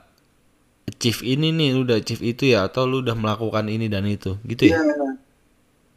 [0.86, 4.38] achieve ini nih lu udah achieve itu ya atau lu udah melakukan ini dan itu
[4.46, 4.78] gitu ya.
[4.78, 5.10] Iya.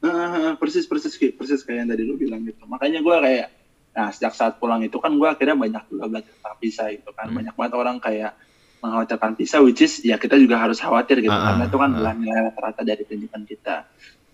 [0.00, 2.64] Ah, persis persis persis kayak yang tadi lu bilang gitu.
[2.64, 3.46] Makanya gue kayak
[3.90, 7.26] nah sejak saat pulang itu kan gue akhirnya banyak juga belajar tentang pisah gitu kan.
[7.28, 7.36] Hmm.
[7.42, 8.32] Banyak banget orang kayak
[8.80, 11.96] mengkhawatirkan pisah which is ya kita juga harus khawatir gitu Ah, karena itu kan ah.
[12.00, 13.76] bukan nilai rata-rata dari pendidikan kita.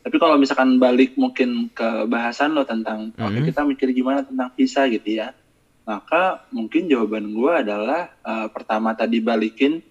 [0.07, 3.47] Tapi kalau misalkan balik mungkin ke bahasan lo tentang oke Mhm.
[3.49, 5.35] kita mikir gimana tentang pisah gitu ya.
[5.83, 9.83] Maka mungkin jawaban gue adalah eh, pertama tadi balikin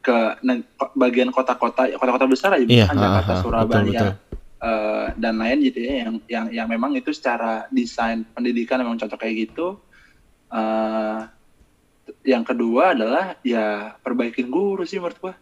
[0.00, 0.16] ke
[0.96, 4.10] bagian kota-kota kota-kota besar aja Iya, misalkan ah, Jakarta, ah, betul, Surabaya, betul.
[4.60, 9.20] Eh, dan lain gitu ya yang yang yang memang itu secara desain pendidikan memang cocok
[9.20, 9.80] kayak gitu.
[10.52, 11.20] Eh,
[12.26, 15.34] yang kedua adalah ya perbaikin guru sih menurut gua.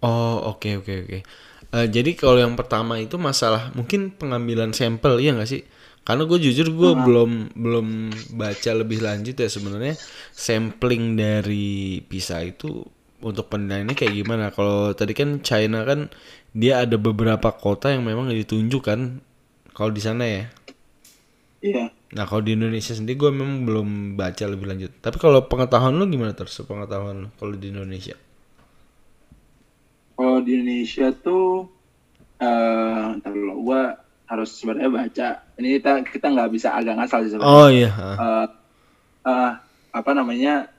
[0.00, 1.18] Oh, oke oke oke.
[1.68, 5.62] Eh, jadi kalau yang pertama itu masalah mungkin pengambilan sampel iya nggak sih?
[6.06, 7.86] Karena gue jujur gue belum belum
[8.32, 9.92] baca lebih lanjut ya sebenarnya
[10.32, 12.80] sampling dari PISA itu
[13.22, 14.44] untuk penilaiannya kayak gimana?
[14.54, 16.10] Kalau tadi kan China kan
[16.54, 18.98] dia ada beberapa kota yang memang ditunjukkan
[19.74, 20.44] kalau di sana ya.
[21.58, 21.90] Iya.
[22.14, 24.92] Nah kalau di Indonesia sendiri gue memang belum baca lebih lanjut.
[25.02, 26.62] Tapi kalau pengetahuan lu gimana terus?
[26.62, 28.14] Pengetahuan lu kalau di Indonesia?
[30.18, 31.66] Kalau di Indonesia tuh
[32.38, 33.98] eh ntar dulu gua
[34.30, 35.28] harus sebenarnya baca.
[35.58, 37.58] Ini kita kita nggak bisa agak ngasal sih sebenarnya.
[37.58, 37.90] Oh iya.
[37.90, 38.46] Eh,
[39.26, 39.52] eh,
[39.94, 40.70] apa namanya?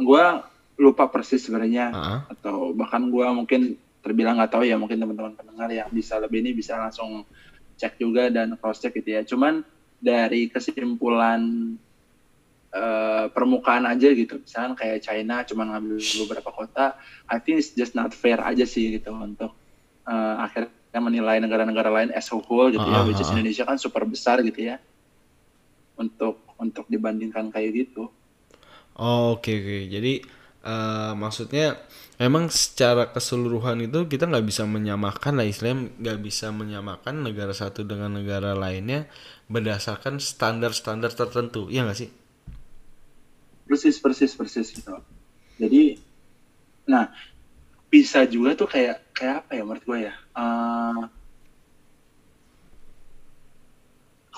[0.00, 0.49] Gua
[0.80, 2.20] lupa persis sebenarnya ah.
[2.32, 6.56] atau bahkan gua mungkin terbilang nggak tahu ya mungkin teman-teman pendengar yang bisa lebih ini
[6.56, 7.28] bisa langsung
[7.76, 9.60] cek juga dan cross check gitu ya cuman
[10.00, 11.76] dari kesimpulan
[12.72, 16.96] eh, permukaan aja gitu misalnya kayak China cuma ngambil beberapa kota
[17.28, 19.52] I think it's just not fair aja sih gitu untuk
[20.08, 23.28] eh, akhirnya menilai negara-negara lain as a whole gitu ya, Ah, which is.
[23.30, 24.82] Indonesia kan super besar gitu ya.
[25.94, 28.10] Untuk untuk dibandingkan kayak gitu.
[28.98, 29.78] Oh, oke oke.
[29.86, 31.80] Jadi eh, maksudnya
[32.20, 37.84] memang secara keseluruhan itu kita nggak bisa menyamakan lah istilahnya nggak bisa menyamakan negara satu
[37.84, 39.08] dengan negara lainnya
[39.48, 41.72] berdasarkan standar-standar tertentu.
[41.72, 42.10] Iya nggak sih?
[43.66, 44.94] Persis persis persis gitu.
[45.56, 45.96] Jadi
[46.90, 47.08] nah
[47.90, 50.14] bisa juga tuh kayak kayak apa ya menurut gue ya.
[50.14, 51.02] Eh,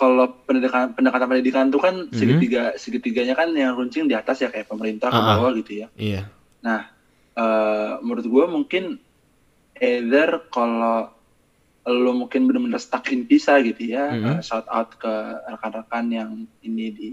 [0.03, 4.67] kalau pendidikan pendekatan pendidikan tuh kan segitiga segitiganya kan yang runcing di atas ya kayak
[4.67, 5.31] pemerintah ke Ah, ah.
[5.39, 5.87] bawah gitu ya.
[5.95, 6.27] Iya.
[6.61, 6.91] Nah,
[7.33, 8.85] eh, menurut gue mungkin
[9.79, 11.15] either kalau
[11.83, 14.27] lo mungkin benar-benar stuck in PISA gitu ya, Mhm.
[14.29, 15.15] eh, shout out ke
[15.49, 17.09] rekan-rekan yang ini di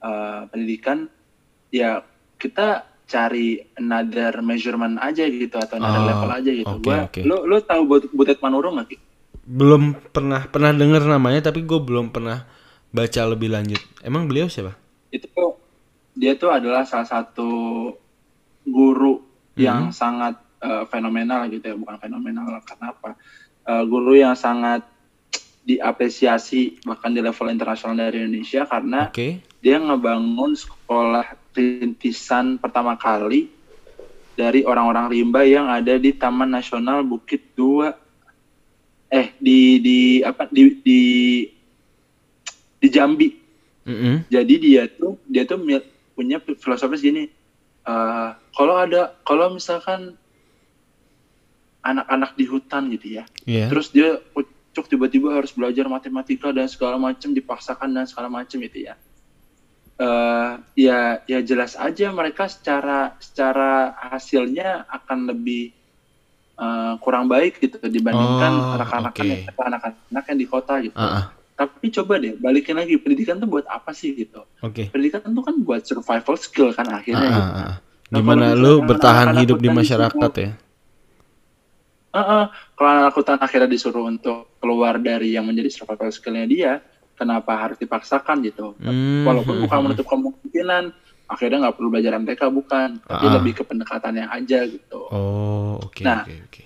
[0.00, 1.06] eh, pendidikan,
[1.68, 2.00] ya
[2.34, 6.72] kita cari another measurement aja gitu atau another Oh, level aja gitu.
[6.72, 7.20] oke, Gua, oke.
[7.20, 8.96] lo lo tahu But- Butet Manurung nggak?
[9.44, 12.44] Belum pernah pernah dengar namanya tapi gue belum pernah
[12.90, 13.80] baca lebih lanjut.
[14.02, 14.76] Emang beliau siapa?
[15.10, 15.28] Itu
[16.14, 17.50] dia tuh adalah salah satu
[18.66, 19.22] guru
[19.56, 23.10] yang sangat eh, fenomenal gitu ya, bukan fenomenal karena apa?
[23.66, 24.84] Eh, guru yang sangat
[25.60, 29.44] diapresiasi bahkan di level internasional dari Indonesia karena Oke.
[29.60, 33.52] dia ngebangun sekolah rintisan pertama kali
[34.40, 37.92] dari orang-orang rimba yang ada di Taman Nasional Bukit Dua
[39.10, 41.00] eh di di apa di di
[42.78, 43.28] di Jambi
[43.84, 44.30] Mm-mm.
[44.30, 45.58] jadi dia tuh dia tuh
[46.14, 47.26] punya filosofis gini
[47.84, 50.14] eh, kalau ada kalau misalkan
[51.80, 53.66] anak-anak di hutan gitu ya Iya.
[53.72, 58.84] terus dia pucuk tiba-tiba harus belajar matematika dan segala macam dipaksakan dan segala macam gitu
[58.84, 58.94] ya
[60.00, 65.76] eh ya ya jelas aja mereka secara secara hasilnya akan lebih
[66.60, 69.24] eh, kurang baik gitu dibandingkan Oh, anak-anak oke.
[69.24, 71.24] yang anak-anak yang di kota gitu Ah, ah.
[71.56, 74.92] tapi coba deh balikin lagi pendidikan tuh buat apa sih gitu Oke.
[74.92, 77.52] pendidikan tuh kan buat survival skill kan akhirnya ah, gitu.
[77.56, 77.74] ah.
[78.10, 80.50] Nah, Gimana lu bertahan hidup di masyarakat ya?
[82.10, 82.44] Heeh,
[82.74, 86.72] kalau anak hutan akhirnya disuruh untuk keluar dari yang menjadi survival skillnya dia,
[87.14, 88.74] kenapa harus dipaksakan gitu?
[88.82, 90.90] Hmm, Walaupun bukan menutup kemungkinan,
[91.30, 93.34] akhirnya nggak perlu belajar MTK bukan, tapi Ah.
[93.38, 95.06] lebih ke pendekatannya aja gitu.
[95.08, 96.26] Oh, oke Nah.
[96.26, 96.62] oke oke.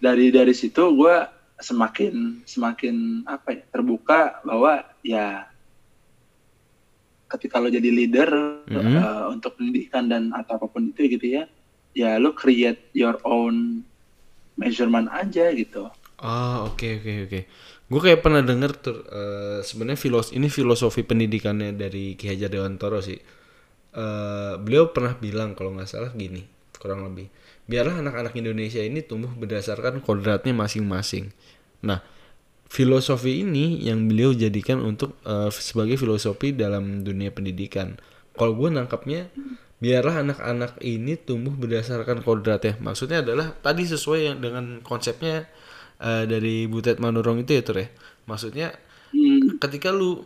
[0.00, 1.16] Dari dari situ gue
[1.60, 2.96] semakin semakin
[3.28, 5.44] apa ya terbuka bahwa ya
[7.30, 8.30] ketika lo jadi leader
[8.66, 8.96] Mhm.
[8.96, 11.44] eh, untuk pendidikan dan atau apa pun itu gitu ya,
[11.92, 13.84] ya lo create your own
[14.56, 15.86] measurement aja gitu.
[16.20, 17.40] Oh, oke oke oke.
[17.86, 22.98] Gue kayak pernah denger tuh eh, sebenarnya filos ini filosofi pendidikannya dari Ki Hajar Dewantara
[23.00, 23.20] sih.
[23.90, 26.46] Eh, beliau pernah bilang kalau nggak salah gini,
[26.78, 27.26] kurang lebih.
[27.66, 31.34] Biarlah anak-anak Indonesia ini tumbuh berdasarkan kodratnya masing-masing.
[31.82, 31.98] Nah,
[32.70, 37.98] filosofi ini yang beliau jadikan untuk eh, sebagai filosofi dalam dunia pendidikan.
[38.38, 39.26] Kalau gue nangkapnya,
[39.82, 42.78] biarlah anak-anak ini tumbuh berdasarkan kodratnya.
[42.78, 45.50] Maksudnya adalah tadi sesuai dengan konsepnya
[45.98, 47.88] eh, dari Butet Manurung itu ya Tur ya.
[48.30, 48.70] Maksudnya
[49.10, 50.22] Hmm, ketika lu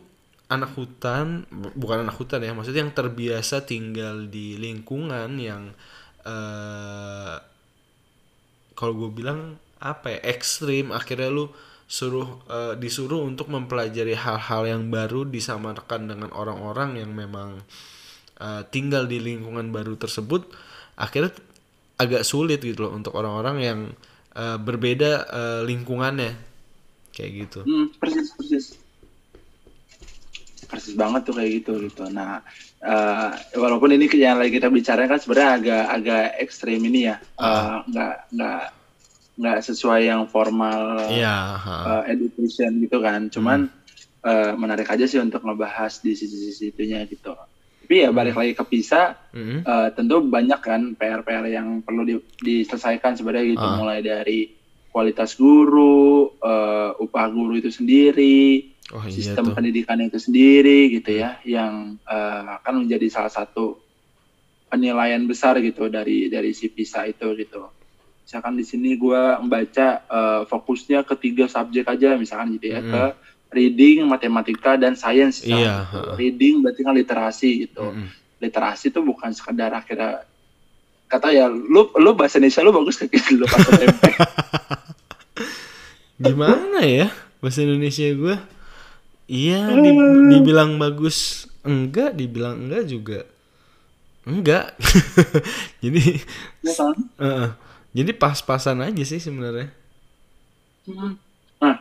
[0.59, 5.63] anak hutan bu- bukan anak hutan ya maksudnya yang terbiasa tinggal di lingkungan yang
[6.25, 7.37] eh
[8.75, 10.91] kalau gue bilang apa ya ekstrim.
[10.91, 11.51] Akhirnya lu
[11.87, 17.61] suruh eh, disuruh untuk mempelajari hal-hal yang baru disamakan dengan orang-orang yang memang
[18.41, 20.49] eh, tinggal di lingkungan baru tersebut
[20.99, 21.35] akhirnya
[21.99, 23.81] agak sulit gitu loh untuk orang-orang yang
[24.37, 26.33] eh, berbeda eh, lingkungannya.
[27.15, 27.61] Kayak gitu.
[27.63, 28.34] Hmm, persis
[30.75, 32.11] persis banget tuh kayak gitu gitu.
[32.11, 32.43] Nah
[32.83, 37.17] eh, walaupun ini yang lagi kita bicara kan sebenarnya agak agak ekstrim ini ya.
[37.39, 38.63] Eh, nggak nggak
[39.35, 41.77] nggak sesuai yang formal Iya, ha.
[42.03, 43.31] eh, education gitu kan.
[43.31, 43.71] Cuman
[44.25, 47.35] eh, menarik aja sih untuk ngebahas di sisi-sisi itunya gitu.
[47.85, 49.61] Tapi ya balik lagi ke PISA Mm-mm.
[49.63, 53.63] eh, tentu banyak kan PR-PR yang perlu di- diselesaikan sebenarnya gitu.
[53.63, 53.77] Ah.
[53.77, 54.49] mulai dari
[54.89, 59.55] kualitas guru, eh, upah guru itu sendiri, Oh iya sistem tuh.
[59.57, 63.81] pendidikan itu sendiri gitu ya, yang eh, akan menjadi salah satu
[64.69, 67.65] penilaian besar gitu dari dari si PISA itu gitu.
[68.25, 72.93] Misalkan di sini gue membaca eh, fokusnya ke tiga subjek aja misalkan gitu ya, Mm-mm.
[72.93, 73.03] ke
[73.55, 75.41] reading, matematika dan sains.
[75.41, 76.11] misalkan Iya, gitu.
[76.21, 78.09] Reading berarti kan literasi gitu Mm-mm.
[78.43, 80.29] literasi itu bukan sekedar akhirnya
[81.09, 83.65] kata ya lu lu bahasa Indonesia lu bagus kayak gitu lu pas
[86.25, 87.09] Gimana ya
[87.41, 88.37] bahasa Indonesia gue?
[89.25, 93.21] Iya, di- dibilang bagus enggak, dibilang enggak juga
[94.29, 94.77] enggak.
[95.85, 96.21] jadi
[96.65, 97.49] ya kan eh,
[97.97, 99.73] jadi pas-pasan aja sih sebenarnya.
[100.85, 101.17] Hmm.
[101.61, 101.77] Nah,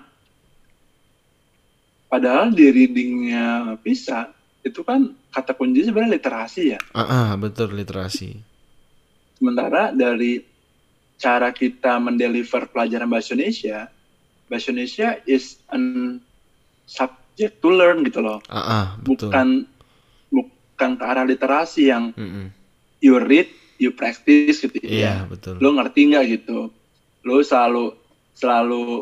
[2.08, 4.32] padahal di readingnya bisa
[4.64, 6.80] itu kan kata kunci sebenarnya literasi ya.
[6.96, 8.40] Ah, ah, betul literasi.
[9.36, 10.40] Sementara dari
[11.20, 13.92] cara kita mendeliver pelajaran bahasa Indonesia,
[14.48, 16.24] bahasa Indonesia is an
[17.34, 18.38] subject to learn gitu loh.
[18.46, 19.34] Ah, ah, betul.
[19.34, 19.66] Bukan
[20.30, 22.54] bukan ke arah literasi yang Mm-mm.
[23.02, 23.50] you read,
[23.82, 25.26] you practice gitu Iya, ya.
[25.26, 25.58] betul.
[25.58, 26.70] Lo ngerti nggak gitu?
[27.26, 27.98] Lo selalu
[28.34, 29.02] selalu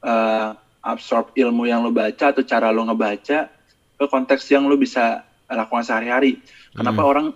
[0.00, 3.52] uh, absorb ilmu yang lo baca atau cara lo ngebaca
[3.96, 6.40] ke konteks yang lo bisa lakukan sehari-hari.
[6.72, 7.10] Kenapa Hmm.
[7.12, 7.26] orang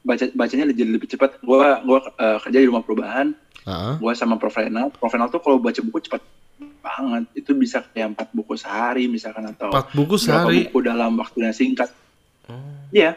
[0.00, 1.44] baca bacanya jadi lebih cepat?
[1.44, 3.94] Gua gua uh, kerja di rumah perubahan, Ah, ah.
[4.00, 4.88] gua sama Prof Renal.
[4.92, 6.24] Prof Renal tuh kalau baca buku cepat
[6.84, 7.24] banget.
[7.34, 10.68] Itu bisa kayak empat buku sehari misalkan atau Empat buku sehari.
[10.68, 11.88] buku dalam waktu yang singkat.
[12.44, 12.60] Oh.
[12.92, 13.16] Iya.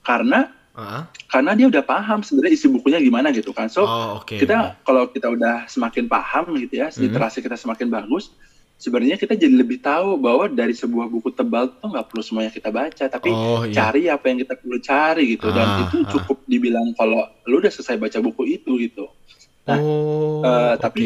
[0.00, 1.02] Karena Ah, ah.
[1.26, 3.64] karena dia udah paham sebenarnya isi bukunya gimana gitu kan.
[3.66, 4.36] So oh, oke.
[4.36, 7.00] kita kalau kita udah semakin paham gitu ya, Hmm.
[7.00, 8.28] literasi kita semakin bagus,
[8.76, 12.68] sebenarnya kita jadi lebih tahu bahwa dari sebuah buku tebal tuh nggak perlu semuanya kita
[12.68, 13.72] baca, tapi Oh, iya.
[13.72, 15.48] cari apa yang kita perlu cari gitu.
[15.48, 16.08] Dan Ah, itu ah.
[16.12, 19.08] cukup dibilang kalau lu udah selesai baca buku itu gitu.
[19.64, 20.78] Nah, oh, Eh, oke.
[20.78, 21.04] tapi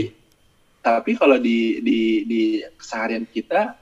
[0.81, 2.43] tapi kalau di di di
[2.77, 3.77] keseharian kita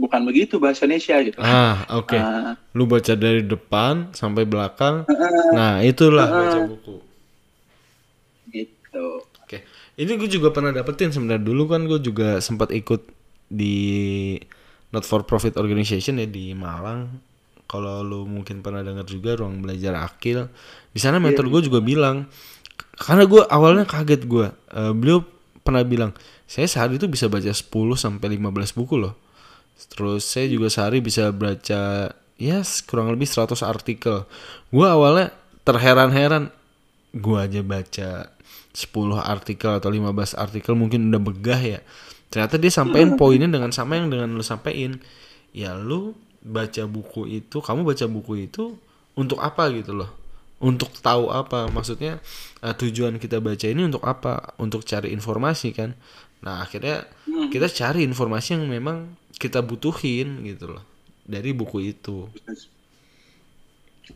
[0.00, 1.36] bukan begitu bahasa Indonesia gitu.
[1.40, 2.16] Ah, oke.
[2.16, 5.04] Ah, Lu baca dari depan sampai belakang.
[5.52, 6.96] Nah, itulah baca buku.
[8.48, 9.06] gitu.
[9.44, 9.60] Oke.
[10.00, 13.04] Ini gue juga pernah dapetin sebenarnya dulu kan gue juga sempat ikut
[13.52, 14.36] di
[14.90, 17.20] not for profit organization ya di Malang.
[17.70, 20.50] Kalau lu mungkin pernah dengar juga ruang belajar akil.
[20.90, 22.26] Di sana mentor gue juga bilang
[22.98, 24.48] karena gue awalnya kaget gue.
[24.74, 25.22] Eh, beliau
[25.70, 26.12] pernah bilang,
[26.50, 29.14] "Saya sehari itu bisa baca 10 sampai 15 buku loh."
[29.88, 34.28] Terus saya juga sehari bisa baca ya kurang lebih 100 artikel.
[34.68, 35.32] Gue awalnya
[35.64, 36.52] terheran-heran
[37.16, 38.10] gue aja baca
[38.70, 41.80] 10 artikel atau 15 artikel mungkin udah begah ya.
[42.30, 45.00] Ternyata dia sampein poinnya dengan sama yang dengan lu sampein.
[45.50, 48.78] Ya lu baca buku itu, kamu baca buku itu
[49.18, 50.19] untuk apa gitu loh.
[50.60, 51.72] Untuk tahu apa?
[51.72, 52.20] Maksudnya
[52.60, 54.52] eh, tujuan kita baca ini untuk apa?
[54.60, 55.96] Untuk cari informasi kan.
[56.40, 57.04] Nah, akhirnya
[57.52, 60.84] kita cari informasi yang memang kita butuhin gitu loh
[61.24, 62.28] dari buku itu.
[62.32, 62.68] Persis.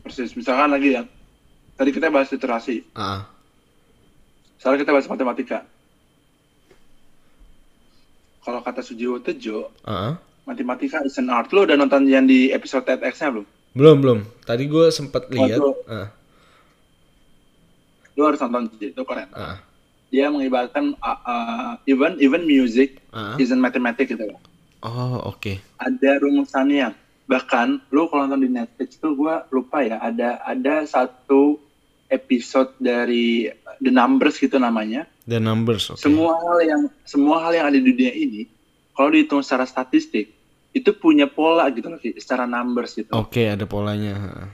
[0.01, 0.31] Persis.
[0.33, 1.03] Misalkan lagi ya,
[1.77, 2.85] tadi kita bahas literasi.
[2.93, 3.29] Ah,
[4.61, 5.65] Sekarang kita bahas matematika.
[8.45, 11.49] Kalau kata Sujiwo Tejo, ah, matematika is an art.
[11.49, 13.47] Lo udah nonton yang di episode TEDx-nya belum?
[13.75, 14.19] belum belum.
[14.47, 15.59] Tadi gue sempat lihat.
[15.59, 15.75] tuh.
[18.15, 19.29] Lo harus nonton itu keren.
[19.35, 19.59] ah,
[20.09, 23.35] Dia mengibaratkan uh, uh, even even music ah.
[23.35, 24.39] isn't mathematics gitu loh.
[24.83, 25.59] Oh oke.
[25.79, 26.95] Ada rumusannya.
[27.25, 31.57] Bahkan lo kalau nonton di Netflix tuh gue lupa ya ada ada satu
[32.07, 33.49] episode dari
[33.81, 35.09] The Numbers gitu namanya.
[35.25, 35.89] The numbers.
[35.89, 36.05] Oke.
[36.05, 38.45] Semua hal yang semua hal yang ada di dunia ini
[38.93, 40.31] kalau dihitung secara statistik
[40.75, 43.09] itu punya pola gitu loh, secara numbers gitu.
[43.15, 44.47] Oke ada polanya.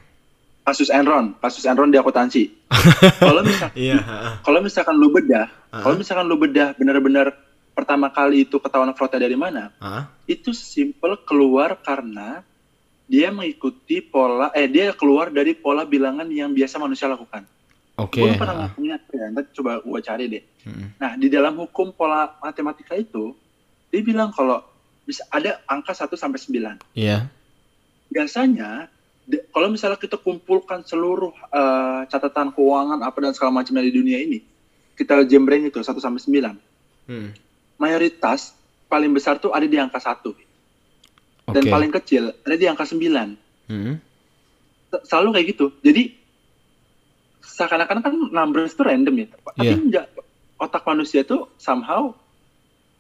[0.62, 2.54] Kasus Enron, kasus Enron di akuntansi.
[3.24, 3.97] kalau misal Iya.
[3.97, 5.82] ah, kalau misalkan lu bedah, Ah.
[5.82, 7.34] kalau misalkan lu bedah benar-benar
[7.71, 9.74] pertama kali itu ketahuan fraudnya dari mana?
[9.82, 10.06] ah.
[10.30, 12.45] Itu simple keluar karena
[13.10, 17.43] dia mengikuti pola eh dia keluar dari pola bilangan yang biasa manusia lakukan.
[18.00, 18.21] Oke.
[18.21, 18.60] Gue pernah ah.
[18.71, 20.43] ngomongnya ya, nanti coba gue cari deh.
[20.63, 20.88] Mm-mm.
[21.02, 23.34] Nah, di dalam hukum pola matematika itu,
[23.89, 24.62] dia bilang kalau
[25.04, 26.78] bisa ada angka 1 sampai 9.
[26.93, 27.28] Iya.
[28.08, 28.88] Biasanya
[29.53, 34.41] kalau misalnya kita kumpulkan seluruh eh, catatan keuangan apa dan segala macamnya di dunia ini,
[34.97, 37.10] kita jembreng itu 1 sampai 9.
[37.10, 37.29] Hmm.
[37.81, 38.53] Mayoritas
[38.91, 40.36] paling besar tuh ada di angka 1
[41.49, 41.71] dan Oke.
[41.71, 43.71] paling kecil ada di angka 9.
[43.71, 43.95] Hmm.
[45.07, 45.65] Selalu kayak gitu.
[45.81, 46.03] Jadi
[47.41, 49.27] seakan-akan kan numbers itu random ya.
[49.31, 49.75] Tapi Iya.
[49.77, 50.05] enggak.
[50.62, 52.13] Otak manusia tuh somehow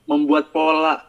[0.09, 1.05] membuat pola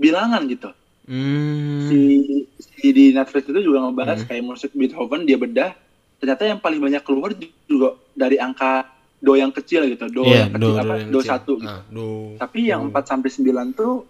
[0.00, 0.70] bilangan gitu.
[1.04, 1.92] Hmm.
[1.92, 2.43] si,
[2.84, 4.28] si di Netflix itu juga ngebahas Hmm.
[4.28, 5.72] kayak musik Beethoven dia bedah
[6.14, 7.32] ternyata yang paling banyak keluar
[7.64, 8.84] juga dari angka
[9.18, 10.36] do yang kecil gitu do Iya.
[10.44, 11.64] yang Do, kecil do, apa yang do satu gitu.
[11.66, 12.36] Ah, do.
[12.36, 12.92] tapi yang do.
[12.92, 13.40] 4 sampai 9
[13.72, 14.04] tuh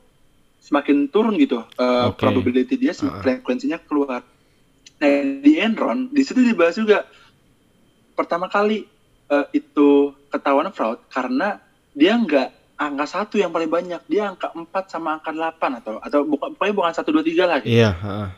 [0.58, 2.18] semakin turun gitu eh, Oke.
[2.18, 3.22] probability dia Ah.
[3.22, 4.26] frekuensinya keluar
[4.94, 7.06] nah di Enron di situ dibahas juga
[8.12, 8.90] pertama kali
[9.26, 9.88] eh, itu
[10.28, 15.30] ketahuan fraud karena dia nggak angka satu yang paling banyak dia angka 4 sama angka
[15.30, 17.70] 8 atau atau bukan pokoknya bukan satu dua tiga lah gitu.
[17.72, 17.90] Iya.
[17.96, 18.30] ah.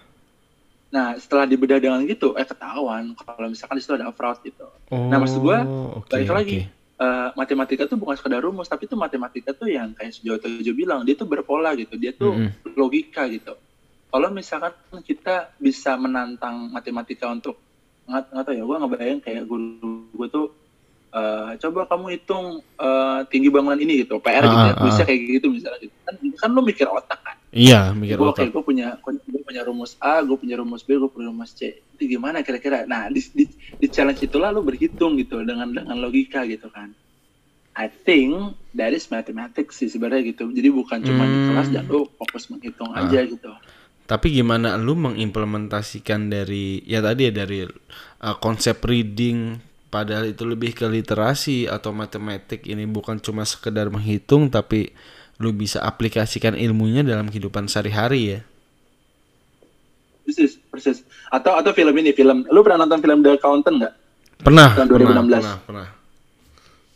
[0.97, 4.65] Nah, setelah dibedah dengan gitu, eh ketahuan kalau misalkan di situ ada fraud gitu.
[4.89, 5.13] Oh.
[5.13, 5.61] Nah, maksud gua,
[6.01, 6.59] oke, balik lagi.
[6.65, 6.73] oke.
[6.97, 11.05] Eh, matematika tuh bukan sekedar rumus, tapi itu matematika tuh yang kayak Sujoto Tejo bilang,
[11.05, 12.73] dia tuh berpola gitu, dia tuh Mm-mm.
[12.73, 13.53] logika gitu.
[14.09, 14.73] Kalau misalkan
[15.05, 17.61] kita bisa menantang matematika untuk
[18.09, 20.47] nggak nggak tahu ya, gue ngebayang kayak guru gue tuh
[21.09, 25.01] eh, coba kamu hitung eh, tinggi bangunan ini gitu PR Ah, gitu ya ah, bisa
[25.01, 25.07] ah.
[25.07, 28.53] kayak gitu misalnya gitu kan kan lu mikir otak kan Iya, mikir oke otak.
[28.53, 32.03] gue punya gue punya rumus A gue punya rumus B gue punya rumus C itu
[32.11, 36.69] gimana kira-kira nah di, di, di challenge itulah lu berhitung gitu dengan dengan logika gitu
[36.69, 36.93] kan
[37.73, 38.33] I think
[38.73, 41.49] that is mathematics sih sebenarnya gitu jadi bukan cuma di Hmm.
[41.51, 43.05] kelas dan lu fokus menghitung Ah.
[43.05, 43.53] aja gitu
[44.05, 50.75] Tapi gimana lu mengimplementasikan dari ya tadi ya dari uh, konsep reading padahal itu lebih
[50.75, 54.91] ke literasi atau matematik ini bukan cuma sekedar menghitung tapi
[55.37, 58.41] lu bisa aplikasikan ilmunya dalam kehidupan sehari-hari ya.
[60.27, 60.99] persis persis
[61.31, 63.95] atau atau film ini film lu pernah nonton film The Accountant nggak
[64.37, 65.33] Pernah, Tahun pernah, 2016.
[65.33, 65.89] pernah, pernah.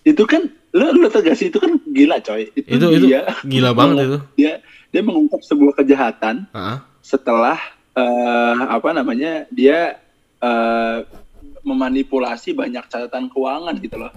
[0.05, 0.43] itu kan
[0.77, 3.21] lu lu gak sih itu kan gila coy itu, Itu itu dia
[3.53, 4.19] gila banget itu.
[4.37, 4.53] dia
[4.93, 6.77] dia mengungkap sebuah kejahatan Heeh.
[7.01, 7.57] setelah
[7.97, 9.97] eh, apa namanya dia
[10.43, 10.99] eh,
[11.63, 14.13] memanipulasi banyak catatan keuangan gitu loh.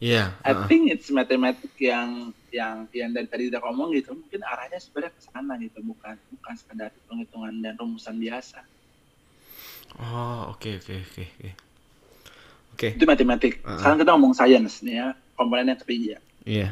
[0.00, 0.64] Iya, I heeh.
[0.64, 5.22] think it's matematik yang yang yang dari tadi udah ngomong gitu mungkin arahnya sebenarnya ke
[5.28, 8.64] sana gitu bukan bukan sekedar hitung-hitungan dan rumusan biasa.
[10.00, 11.50] Oh, oke oke oke oke.
[12.72, 12.88] Oke.
[12.96, 13.60] Itu matematik.
[13.60, 13.76] Uh-uh.
[13.76, 16.16] Sekarang kita ngomong science nih ya komponen yang ketiga.
[16.48, 16.68] Iya.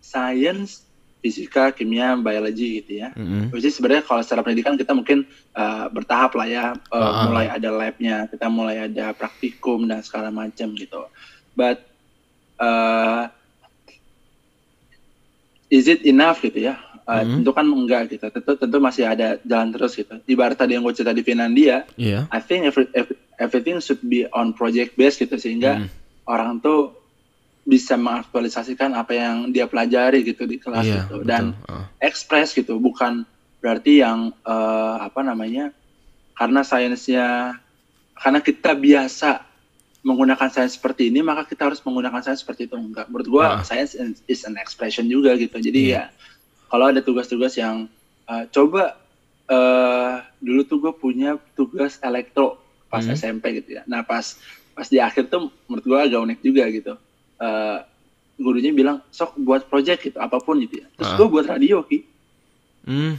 [0.00, 0.88] Science,
[1.20, 3.12] fisika, kimia, biologi gitu ya.
[3.52, 7.28] Which is sebenarnya kalau secara pendidikan kita mungkin uh, bertahap lah ya, uh, Ah.
[7.28, 11.04] mulai ada labnya, kita mulai ada praktikum dan segala macam gitu.
[11.52, 11.84] But
[12.56, 13.28] uh,
[15.68, 16.80] is it enough gitu ya?
[17.04, 17.42] Uh, Mhm.
[17.42, 18.26] Tentu kan enggak gitu.
[18.30, 20.14] Tentu tentu masih ada jalan terus gitu.
[20.24, 22.30] Ibarat tadi yang gue cerita di Finlandia, Iya.
[22.30, 25.88] I think every, every- everything should be on project based gitu sehingga Mm.
[26.24, 26.94] orang tuh
[27.62, 31.28] bisa mengaktualisasikan apa yang dia pelajari gitu di kelas Iya, gitu betul.
[31.28, 31.84] dan Heeh.
[32.02, 33.22] ekspres gitu bukan
[33.58, 35.70] berarti yang eh, apa namanya
[36.32, 37.60] karena sainsnya
[38.16, 39.44] karena kita biasa
[40.00, 43.60] menggunakan sains seperti ini maka kita harus menggunakan sains seperti itu enggak menurut gua Ah.
[43.60, 43.92] sains
[44.24, 45.92] is- an expression juga gitu jadi Iya.
[45.92, 46.04] ya
[46.66, 47.84] kalau ada tugas-tugas yang
[48.24, 48.96] eh, coba
[49.46, 52.56] eh dulu tuh gue punya tugas elektro
[52.86, 53.12] pas Hmm.
[53.12, 54.38] SMP gitu ya nah pas
[54.70, 56.94] pas di akhir tuh menurut gua agak unik juga gitu
[57.40, 57.78] Eh,
[58.36, 61.16] gurunya bilang sok buat project gitu apa pun gitu ya terus Ah.
[61.16, 62.04] gue buat radio ki
[62.84, 63.16] Hmm.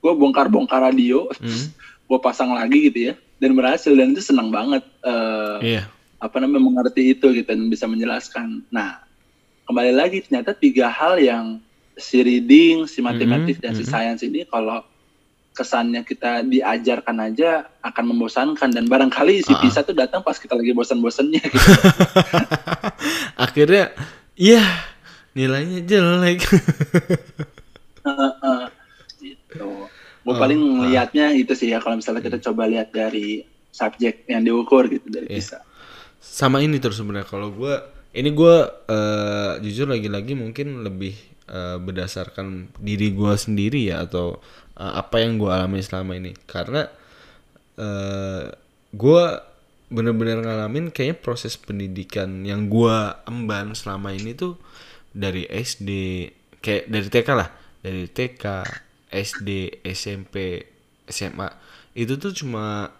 [0.00, 1.72] gue bongkar-bongkar radio Hmm.
[2.04, 5.82] gue pasang lagi gitu ya dan berhasil dan itu senang banget eh, Iya.
[6.16, 9.00] apa namanya mengerti itu gitu dan bisa menjelaskan nah
[9.64, 11.56] kembali lagi ternyata tiga hal yang
[11.96, 13.88] si reading si matematik Mhm, dan si mhm.
[13.88, 14.84] science ini kalau
[15.54, 19.62] kesannya kita diajarkan aja akan membosankan dan barangkali si Ah, ah.
[19.62, 21.70] PISA tuh datang pas kita lagi bosan-bosannya gitu.
[23.44, 23.94] Akhirnya
[24.34, 24.66] iya
[25.32, 26.42] nilainya jelek.
[28.06, 28.62] Heeh,
[29.22, 29.88] gitu.
[30.24, 30.68] Gue Oh, paling ah.
[30.82, 35.28] ngelihatnya itu sih ya kalau misalnya kita coba lihat dari subjek yang diukur gitu dari.
[35.30, 35.60] PISA.
[36.24, 37.74] sama ini terus sebenarnya kalau gue
[38.16, 38.56] ini gue
[38.88, 41.12] eh, jujur lagi-lagi mungkin lebih
[41.46, 44.40] eh, berdasarkan diri gue sendiri ya atau
[44.78, 46.32] eh, apa yang gue alami selama ini.
[46.46, 46.86] Karena
[47.74, 48.44] eh
[48.94, 49.24] gue
[49.90, 52.96] bener-bener ngalamin kayaknya proses pendidikan yang gue
[53.26, 54.58] emban selama ini tuh
[55.14, 55.90] dari SD
[56.62, 57.48] kayak dari TK lah.
[57.84, 58.44] Dari TK
[59.14, 60.64] SD SMP
[61.06, 61.48] SMA
[61.94, 62.90] itu tuh cuma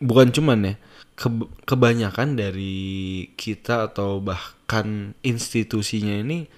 [0.00, 0.74] bukan cuman ya
[1.18, 6.48] ke- kebanyakan dari kita atau bahkan institusinya ini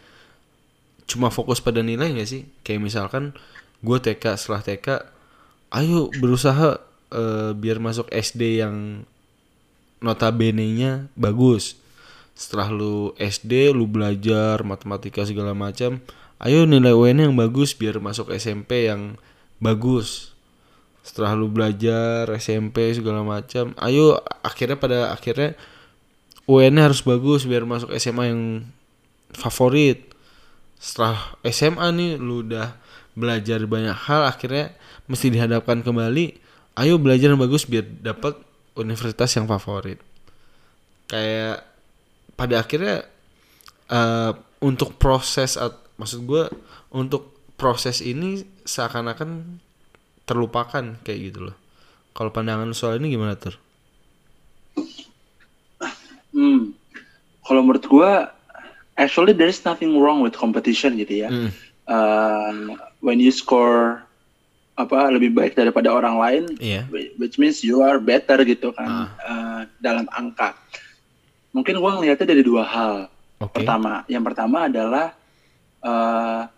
[1.11, 2.47] cuma fokus pada nilai gak sih?
[2.63, 3.35] Kayak misalkan
[3.83, 4.87] gue TK setelah TK
[5.75, 6.79] ayo berusaha
[7.11, 9.03] eh, biar masuk SD yang
[10.03, 11.79] notabene-nya bagus.
[12.33, 16.03] Setelah lu SD lu belajar matematika segala macam
[16.43, 19.17] ayo nilai UN yang bagus biar masuk SMP yang
[19.63, 20.35] bagus.
[21.03, 25.55] Setelah lu belajar SMP segala macam ayo akhirnya pada akhirnya
[26.51, 28.43] UN harus bagus biar masuk SMA yang
[29.31, 30.11] favorit.
[30.83, 32.75] Setelah SMA nih lu udah
[33.13, 34.73] belajar banyak hal akhirnya
[35.09, 36.39] mesti dihadapkan kembali
[36.81, 38.39] ayo belajar yang bagus biar dapat
[38.79, 40.01] universitas yang favorit
[41.13, 41.61] kayak
[42.37, 43.05] pada akhirnya
[43.93, 44.33] eh,
[44.65, 46.49] untuk proses at- maksud gue
[46.97, 49.61] untuk proses ini seakan-akan
[50.25, 51.57] terlupakan kayak gitu loh
[52.17, 53.61] kalau pandangan soal ini gimana tur
[56.33, 56.73] Hmm.
[57.45, 58.33] Kalau menurut gua,
[58.97, 61.29] actually there is nothing wrong with competition gitu ya.
[61.29, 61.51] Mm.
[61.85, 64.01] Uh, when you score
[64.73, 66.43] apa lebih baik daripada orang lain,
[66.89, 68.89] whi- which means you are better gitu kan
[69.21, 70.57] uh, dalam angka.
[71.53, 72.95] Mungkin gua ngelihatnya dari dua hal.
[73.37, 75.13] oke Pertama, yang pertama adalah
[75.85, 76.49] uh,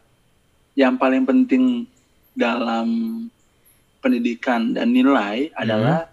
[0.75, 1.91] yang paling penting
[2.35, 2.87] dalam
[3.99, 6.07] pendidikan dan nilai adalah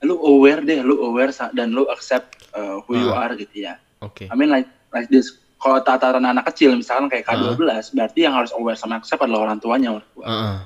[0.00, 3.26] lu aware deh, lu aware dan lu accept uh, who you Ah.
[3.26, 3.76] are gitu ya.
[4.00, 4.30] Oke.
[4.30, 5.36] I mean like like this.
[5.58, 7.34] Kalau tataran anak kecil misalkan kayak Ah.
[7.54, 9.90] K12, berarti yang harus aware sama accept adalah orang tuanya.
[9.98, 10.26] menurut gua.
[10.26, 10.58] Heeh.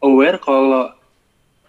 [0.00, 0.84] Aware kalau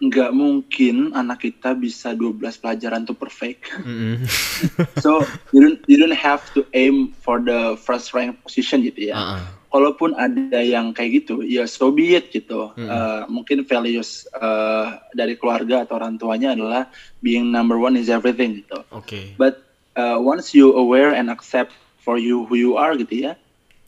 [0.01, 3.69] nggak mungkin anak kita bisa 12 pelajaran tuh perfect.
[3.85, 4.25] Mm-mm.
[5.03, 5.21] So
[5.53, 9.15] you don't you don't have to aim for the first rank position gitu ya.
[9.19, 9.41] Heeh.
[9.71, 12.75] Kalaupun ada yang kayak gitu, ya so be it gitu.
[12.75, 12.91] Mm.
[12.91, 16.91] Uh, mungkin values uh, dari keluarga atau orang tuanya adalah
[17.23, 18.83] being number one is everything gitu.
[18.91, 19.31] Oke.
[19.39, 19.63] But
[19.95, 21.71] uh, once you aware and accept
[22.01, 23.33] for you who you are gitu ya,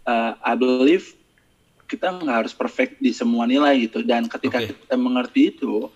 [0.05, 1.13] uh, I believe
[1.89, 4.01] kita nggak harus perfect di semua nilai gitu.
[4.01, 4.73] Dan ketika Oke.
[4.73, 5.89] kita mengerti itu,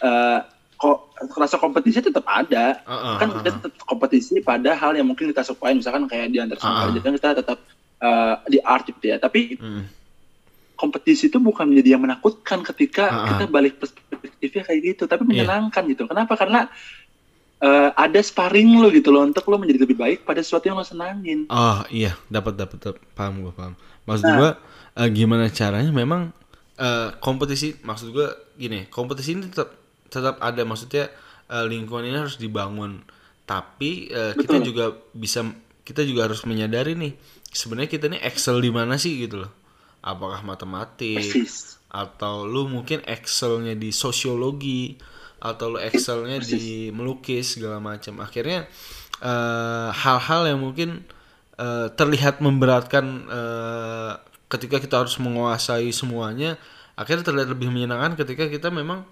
[0.00, 0.40] uh,
[0.76, 0.98] kok
[1.36, 2.80] rasa kompetisi tetap ada.
[2.84, 3.36] Heeh, kan heeh.
[3.40, 6.88] kita tetap kompetisi pada hal yang mungkin kita sukain, misalkan kayak di antar Ah.
[6.92, 7.58] sama kita tetap
[8.04, 9.16] uh, di art gitu ya.
[9.16, 9.84] Tapi Mm.
[10.76, 13.26] kompetisi itu bukan menjadi yang menakutkan ketika Ah, ah.
[13.32, 16.04] kita balik perspektifnya kayak gitu, tapi menyenangkan gitu.
[16.04, 16.36] Kenapa?
[16.36, 16.68] Karena
[17.62, 20.84] eh, ada sparring lo gitu loh untuk lo menjadi lebih baik pada sesuatu yang lo
[20.84, 21.48] senangin.
[21.48, 23.74] Oh iya, dapat dapat paham gue paham.
[24.06, 24.36] Maksud Nah.
[24.36, 24.50] gua
[24.96, 26.32] eh, gimana caranya memang
[26.78, 29.72] eh, kompetisi maksud gua gini, kompetisi ini tetap
[30.08, 31.08] tetap ada maksudnya
[31.48, 33.02] eh, lingkungan ini harus dibangun.
[33.46, 35.46] Tapi eh, kita juga bisa
[35.86, 37.14] kita juga harus menyadari nih
[37.50, 39.52] sebenarnya kita nih excel di mana sih gitu loh.
[40.02, 41.82] Apakah matematik Persis.
[41.90, 44.94] atau lu mungkin excelnya di sosiologi
[45.40, 48.20] atau lu excelnya di melukis segala macam.
[48.24, 48.64] Akhirnya
[49.20, 51.04] eh, hal-hal yang mungkin
[51.60, 54.12] eh, terlihat memberatkan eh,
[54.46, 56.54] ketika kita harus menguasai semuanya
[56.96, 59.04] akhirnya terlihat lebih menyenangkan ketika kita memang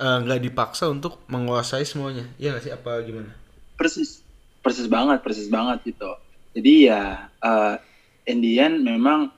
[0.00, 2.24] nggak dipaksa untuk menguasai semuanya.
[2.40, 2.72] Iya nggak sih?
[2.72, 3.36] Apa gimana?
[3.76, 4.24] Persis.
[4.64, 6.16] Persis banget, persis banget gitu.
[6.56, 7.76] Jadi ya eh
[8.24, 9.28] in the end memang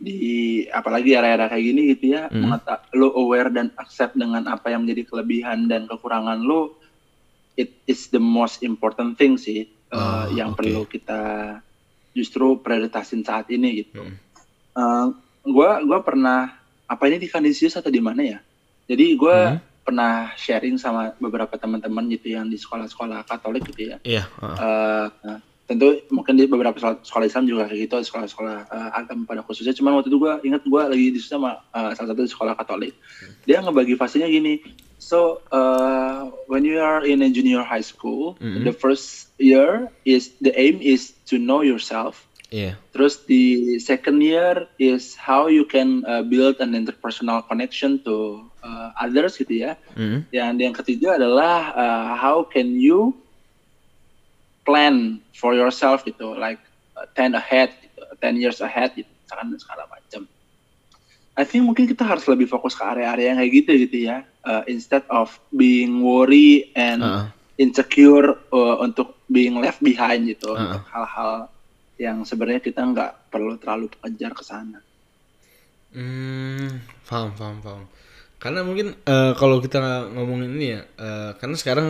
[0.00, 0.20] di
[0.66, 2.40] apalagi era-era kayak gini gitu ya, Hmm.
[2.42, 6.80] mengeta- lo aware dan accept dengan apa yang menjadi kelebihan dan kekurangan lo,
[7.54, 10.62] it is the most important thing sih eh, Ah, yang oke.
[10.62, 11.20] perlu kita
[12.10, 14.00] justru prioritasin saat ini gitu.
[14.00, 14.16] Hmm.
[14.72, 15.06] Eh,
[15.44, 16.48] gua gua pernah
[16.86, 18.38] apa ini di Kanisius atau di mana ya?
[18.86, 19.60] Jadi gua Hmm.
[19.80, 23.96] pernah sharing sama beberapa teman-teman gitu yang di sekolah-sekolah Katolik gitu ya.
[24.00, 24.56] iya heeh.
[24.56, 25.38] Eh, nah,
[25.70, 29.70] tentu mungkin di beberapa sekolah, sekolah Islam juga kayak gitu, sekolah-sekolah eh, agama pada khususnya.
[29.70, 32.98] Cuman waktu itu gua ingat gua lagi diskusi sama eh, salah satu sekolah Katolik.
[33.46, 34.58] Dia ngebagi fasenya gini.
[35.00, 38.68] So uh, when you are in a junior high school, Mhm.
[38.68, 42.28] the first year is the aim is to know yourself.
[42.52, 48.44] iya Terus di second year is how you can uh, build an interpersonal connection to
[48.60, 49.80] uh, others gitu ya.
[49.96, 50.26] Mm.
[50.34, 53.16] Yang yang ketiga adalah uh, how can you
[54.64, 56.60] plan for yourself gitu, like
[56.96, 60.22] uh, 10 ahead, gitu, 10 years ahead gitu, misalkan segala macam.
[61.38, 64.62] I think mungkin kita harus lebih fokus ke area-area yang kayak gitu gitu ya, uh,
[64.68, 67.26] instead of being worry and Heeh.
[67.56, 70.62] insecure uh, untuk being left behind gitu, Uh-uh.
[70.68, 71.32] untuk hal-hal
[72.00, 74.80] yang sebenarnya kita nggak perlu terlalu kejar ke sana.
[75.92, 77.84] Hmm, paham, paham, paham.
[78.40, 81.88] Karena mungkin eh, kalau kita ngomongin ini ya, eh, karena sekarang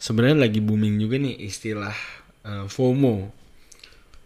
[0.00, 1.94] sebenarnya lagi booming juga nih istilah
[2.48, 3.28] eh, FOMO,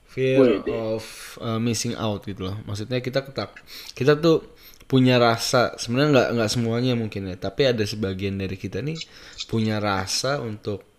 [0.06, 1.04] fear of
[1.42, 2.56] eh, missing out gitu loh.
[2.64, 3.58] Maksudnya kita ketak,
[3.98, 4.54] kita tuh
[4.86, 8.96] punya rasa sebenarnya nggak nggak semuanya mungkin ya, tapi ada sebagian dari kita nih
[9.50, 10.94] punya rasa untuk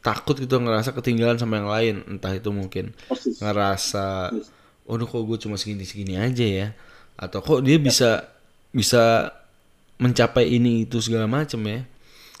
[0.00, 2.96] takut gitu ngerasa ketinggalan sama yang lain, entah itu mungkin
[3.42, 4.32] ngerasa
[4.84, 6.68] waduh kok gue cuma segini-segini aja ya?
[7.20, 8.32] Atau kok dia bisa
[8.72, 9.34] bisa
[9.98, 11.80] mencapai ini itu segala macem ya.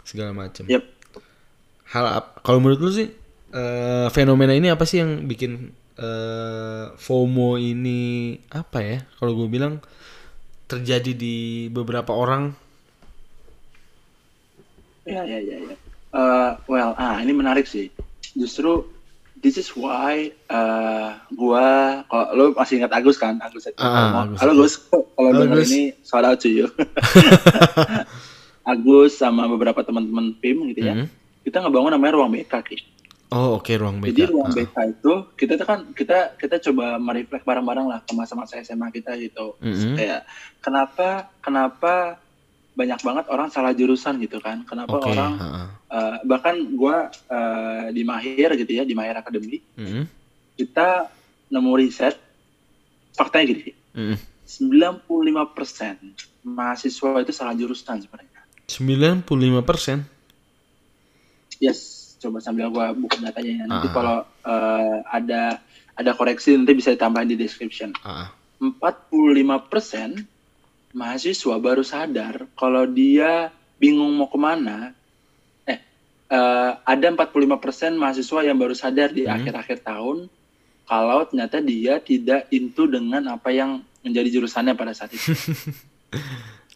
[0.04, 0.68] Segala macem.
[0.68, 0.93] Yep.
[1.92, 2.04] Hal
[2.40, 3.08] kalau menurut lu sih
[3.52, 9.82] eh, fenomena ini apa sih yang bikin eh, FOMO ini apa ya kalau gue bilang
[10.64, 12.56] terjadi di beberapa orang
[15.04, 15.76] Ya, ya, ya, ya.
[16.14, 17.92] Eh, well, ah ini menarik sih.
[18.32, 18.88] Justru
[19.36, 23.36] this is why eh gua kalau lo masih ingat Agus kan?
[23.44, 23.76] Agus itu.
[23.76, 24.40] Ah, Agus.
[24.40, 25.68] Halo Gus, kalau Gus.
[25.68, 26.72] ini shout out to you.
[28.72, 30.94] Agus sama beberapa teman-teman PIM gitu ya.
[31.04, 31.06] Mhm.
[31.44, 32.78] Kita ngebangun namanya ruang BK, Ki.
[33.30, 36.96] oh oke ruang BK Jadi ruang Ah, BK itu kita tuh kan kita kita coba
[36.96, 39.58] mereflek bareng-bareng lah ke masa-masa SMA kita gitu.
[39.60, 39.94] Mhm.
[39.94, 40.20] Kayak
[40.58, 42.16] kenapa kenapa
[42.74, 44.62] banyak banget orang salah jurusan gitu kan?
[44.64, 45.68] Kenapa oke orang ah.
[45.90, 50.02] eh, bahkan gua eh, di Mahir gitu ya, di Mahir Academy, Mhm.
[50.56, 51.10] kita
[51.50, 52.16] nemu riset
[53.12, 54.16] faktanya gini, Mhm.
[54.44, 55.98] 95%
[56.42, 58.42] mahasiswa itu salah jurusan sebenarnya.
[58.66, 60.04] 95%
[61.64, 61.78] Yes,
[62.20, 63.64] coba sambil gua buka datanya ya.
[63.64, 63.94] Nanti Ah.
[63.94, 65.42] kalau eh, ada
[65.94, 67.96] ada koreksi nanti bisa ditambahin di description.
[68.04, 68.28] Ah, ah.
[68.60, 70.24] 45%
[70.94, 73.48] mahasiswa baru sadar kalau dia
[73.78, 74.92] bingung mau ke mana.
[75.64, 75.78] Eh,
[76.28, 79.34] eh, ada 45% mahasiswa yang baru sadar di Hmm.
[79.34, 80.28] akhir-akhir tahun
[80.84, 85.32] kalau ternyata dia tidak into dengan apa yang menjadi jurusannya pada saat itu.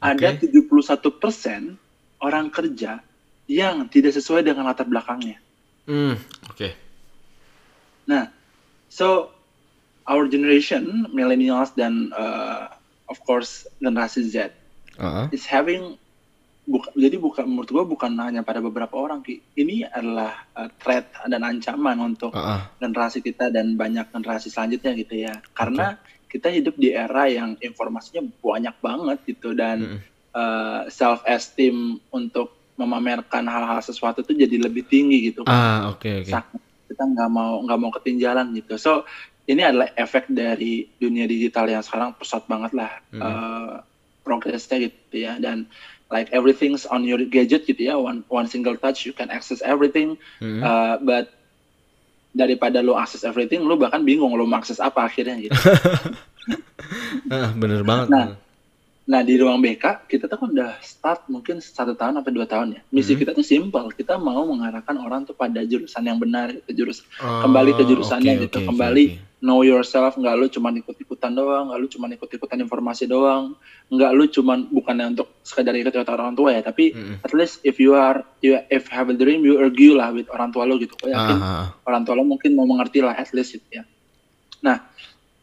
[0.00, 1.74] Ada 71%
[2.18, 3.02] orang kerja
[3.48, 5.40] yang tidak sesuai dengan latar belakangnya.
[5.88, 6.20] Hmm,
[6.52, 6.68] oke.
[8.04, 8.28] Nah,
[8.92, 9.32] so
[10.04, 12.68] our generation, millennials dan uh,
[13.08, 14.52] of course generasi Z
[14.98, 15.94] Ah, is having
[16.66, 19.38] buka, jadi bukan menurut gua bukan hanya pada beberapa orang Ki.
[19.54, 22.62] Ini adalah uh, threat dan ancaman untuk ah, ah.
[22.82, 25.38] generasi kita dan banyak generasi selanjutnya gitu ya.
[25.54, 25.94] Karena
[26.26, 30.90] kita hidup di era yang informasinya banyak banget gitu dan Mm-mm.
[30.90, 35.42] self esteem untuk memamerkan hal-hal sesuatu itu jadi lebih tinggi gitu.
[35.44, 36.30] Ah, oke oke.
[36.30, 36.54] Sak-
[36.88, 38.78] kita nggak mau nggak mau ketinggalan gitu.
[38.78, 39.02] So
[39.44, 43.20] ini adalah efek dari dunia digital yang sekarang pesat banget lah Mhm.
[43.20, 43.74] eh,
[44.22, 45.64] progresnya gitu ya dan
[46.08, 50.16] like everything's on your gadget gitu ya one one single touch you can access everything
[50.38, 50.60] Mm-mm.
[50.60, 51.32] Uh, but
[52.30, 55.56] daripada lo access everything lo bahkan bingung lo akses apa akhirnya gitu.
[57.28, 58.08] Ah, bener banget.
[58.08, 58.26] Nah,
[59.08, 62.76] Nah di ruang BK kita tuh kan udah start mungkin satu tahun atau dua tahun
[62.76, 62.80] ya.
[62.92, 63.20] Misi Mhm.
[63.24, 66.84] kita tuh simple, kita mau mengarahkan orang tuh pada jurusan yang benar, gitu.
[66.84, 69.40] jurus Oh, kembali ke jurusannya oke, gitu, oke, kembali oke.
[69.40, 73.56] know yourself, nggak lu cuma ikut-ikutan doang, nggak lu cuma ikut-ikutan informasi doang,
[73.88, 77.24] nggak lu cuma bukannya untuk sekedar ikut ikut orang tua ya, tapi Mm-mm.
[77.24, 80.52] at least if you are you if have a dream you argue lah with orang
[80.52, 80.92] tua lo gitu.
[81.00, 81.66] Gue Ah, yakin ah, ah.
[81.88, 83.88] orang tua lo mungkin mau mengerti lah at least gitu ya.
[84.60, 84.84] Nah,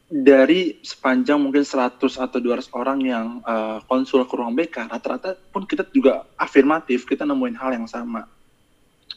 [0.05, 5.65] dari sepanjang mungkin 100 atau 200 orang yang uh, konsul ke ruang BK, rata-rata pun
[5.65, 8.29] kita juga afirmatif, kita nemuin hal yang sama.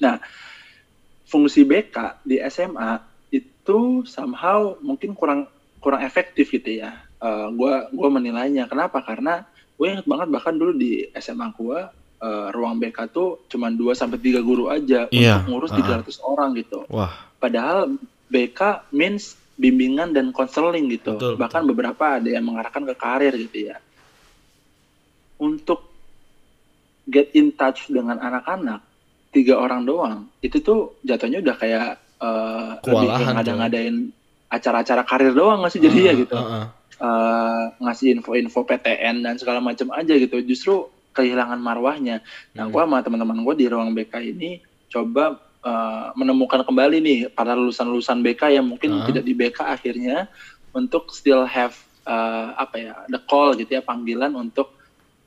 [0.01, 0.17] Nah,
[1.29, 5.45] fungsi BK di SMA itu somehow mungkin kurang
[5.77, 7.05] kurang efektif gitu ya.
[7.21, 8.65] Uh, gua gua menilainya.
[8.65, 9.05] Kenapa?
[9.05, 9.45] Karena
[9.79, 14.19] gue inget banget bahkan dulu di SMA gua uh, ruang BK tuh cuma 2 sampai
[14.19, 16.03] 3 guru aja Iya, untuk ngurus ah.
[16.03, 16.81] 300 orang gitu.
[16.91, 17.95] Wah, Padahal
[18.33, 21.19] BK means bimbingan dan konseling gitu.
[21.19, 23.77] Betul, Bahkan beberapa ada yang mengarahkan ke karir gitu ya.
[25.37, 25.87] Untuk
[27.05, 28.83] get in touch dengan anak-anak,
[29.31, 31.87] tiga orang doang, itu tuh jatuhnya udah kayak
[32.19, 33.35] eh, lebih Kewalahan kayak tuh.
[33.37, 33.97] ngada-ngadain
[34.49, 36.35] acara-acara karir doang nggak sih jadi ya Ah, gitu.
[36.35, 36.67] ah, ah.
[36.99, 40.43] Eh, ngasih info-info PTN dan segala macam aja gitu.
[40.43, 42.23] Justru kehilangan marwahnya.
[42.53, 42.73] Nah, Hmm.
[42.73, 48.21] gua sama teman-teman gue di ruang BK ini coba uh, menemukan kembali nih para lulusan-lulusan
[48.21, 49.07] BK yang mungkin Ah.
[49.07, 50.27] tidak di BK akhirnya
[50.71, 54.75] untuk still have uh, apa ya the call gitu ya panggilan untuk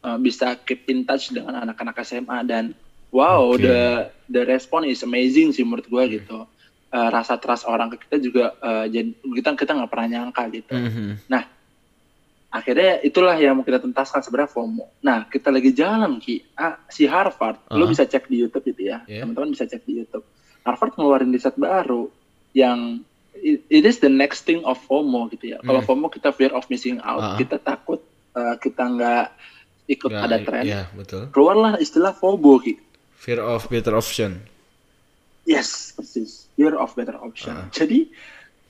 [0.01, 2.71] uh, bisa keep in touch dengan anak-anak SMA dan
[3.09, 3.61] wow Oke.
[3.61, 3.79] the
[4.27, 6.07] the response is amazing sih menurut Hmm.
[6.07, 6.39] gitu.
[6.91, 10.75] Uh, rasa trust orang ke kita juga uh, jadi kita kita nggak pernah nyangka gitu
[10.75, 11.23] Mhm.
[12.51, 14.85] Akhirnya itulah yang mau kita tuntaskan sebenarnya FOMO.
[15.01, 17.89] Nah, kita lagi jalan Ki, ah, si Harvard, lo Ah.
[17.89, 19.23] bisa cek di YouTube gitu ya, Yeah.
[19.23, 20.27] teman-teman bisa cek di YouTube.
[20.61, 22.11] Harvard ngeluarin riset baru
[22.51, 23.01] yang
[23.33, 25.57] it, it is the next thing of FOMO gitu ya.
[25.59, 25.87] Kalau Hmm.
[25.87, 27.35] FOMO kita fear of missing out, Ah.
[27.35, 29.25] kita takut uh, kita nggak
[29.87, 30.63] ikut Nggak, ada tren.
[30.63, 31.23] Iya, betul.
[31.31, 32.75] Keluarlah istilah FOBO Ki.
[33.17, 34.43] Fear of better option.
[35.41, 36.45] Yes, persis.
[36.53, 37.55] Fear of better option.
[37.55, 37.67] Ah.
[37.71, 38.07] Jadi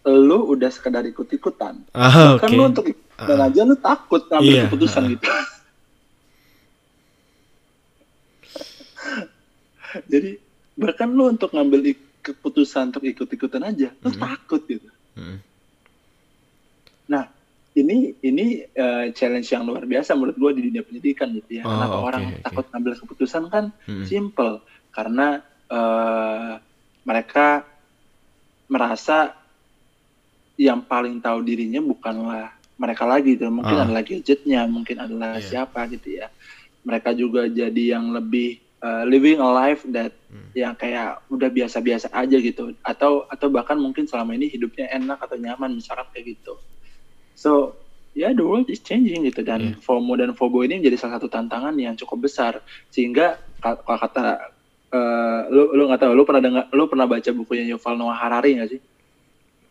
[0.04, 1.92] lo udah sekedar ikut-ikutan.
[1.92, 2.42] Ah, oke.
[2.42, 2.86] Kan lo untuk
[3.22, 3.48] dan Ah.
[3.48, 5.10] aja lu takut ngambil Iya, keputusan ah.
[5.14, 5.26] gitu.
[10.08, 10.32] Jadi
[10.74, 14.20] bahkan lu untuk ngambil keputusan untuk ikut-ikutan aja, lu Mhm.
[14.20, 14.88] takut gitu.
[15.18, 15.38] Mhm.
[17.12, 17.28] Nah,
[17.74, 21.64] ini ini eh, challenge yang luar biasa menurut gua di dunia pendidikan gitu ya.
[21.68, 22.42] Oh, Kenapa oke, orang oke.
[22.42, 24.06] takut ngambil keputusan kan Mhm.
[24.08, 24.54] simple
[24.90, 26.54] karena eh,
[27.02, 27.64] mereka
[28.68, 29.32] merasa
[30.56, 32.52] yang paling tahu dirinya bukanlah
[32.82, 33.86] mereka lagi gitu mungkin Ah.
[33.86, 35.46] adalah gadgetnya mungkin adalah Iya.
[35.46, 36.34] siapa gitu ya
[36.82, 40.48] mereka juga jadi yang lebih uh, living a life that Hmm.
[40.56, 45.36] yang kayak udah biasa-biasa aja gitu atau atau bahkan mungkin selama ini hidupnya enak atau
[45.36, 46.56] nyaman misalkan kayak gitu
[47.34, 47.76] so
[48.12, 49.84] ya the world is changing gitu dan Iya.
[49.84, 54.24] FOMO dan FOBO ini menjadi salah satu tantangan yang cukup besar sehingga ka- kalau kata
[54.90, 58.56] eh, lu lu nggak tahu lu pernah dengar lu pernah baca bukunya Yuval Noah Harari
[58.56, 58.82] nggak sih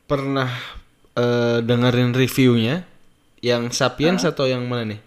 [0.05, 0.49] Pernah
[1.13, 2.85] eh, dengerin reviewnya
[3.41, 4.31] yang Sapiens Ah.
[4.31, 5.01] atau yang mana nih?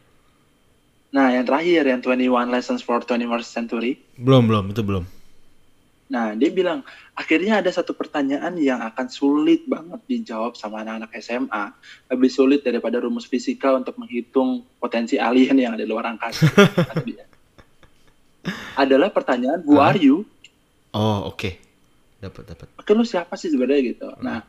[1.09, 5.03] nah yang terakhir yang 21 Lessons for 21st Century Belum, belum, itu belum.
[6.09, 6.81] nah dia bilang
[7.13, 11.63] akhirnya ada satu pertanyaan yang akan sulit banget dijawab sama anak-anak SMA
[12.09, 16.43] lebih sulit daripada rumus fisika untuk menghitung potensi alien yang ada di luar angkasa
[18.75, 20.23] adalah pertanyaan who are you
[20.93, 21.49] Oh, oke.
[22.19, 22.67] Dapat, dapat.
[22.73, 24.43] oke lu siapa sih sebenarnya gitu nah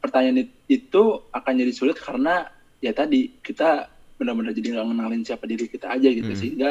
[0.00, 2.42] pertanyaan it- itu akan jadi sulit karena
[2.84, 3.88] ya tadi kita
[4.20, 6.38] benar-benar jadi nggak ngenalin siapa diri kita aja gitu Hmm.
[6.40, 6.70] sehingga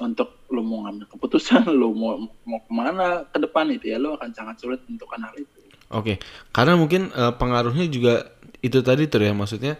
[0.00, 2.16] untuk lu mau ngambil keputusan, lu mau
[2.48, 5.60] mau ke mana ke depan itu ya, lu akan sangat sulit menentukan hal itu.
[5.92, 6.16] Oke,
[6.56, 8.32] karena mungkin eh, pengaruhnya juga
[8.64, 9.74] itu tadi tuh ya maksudnya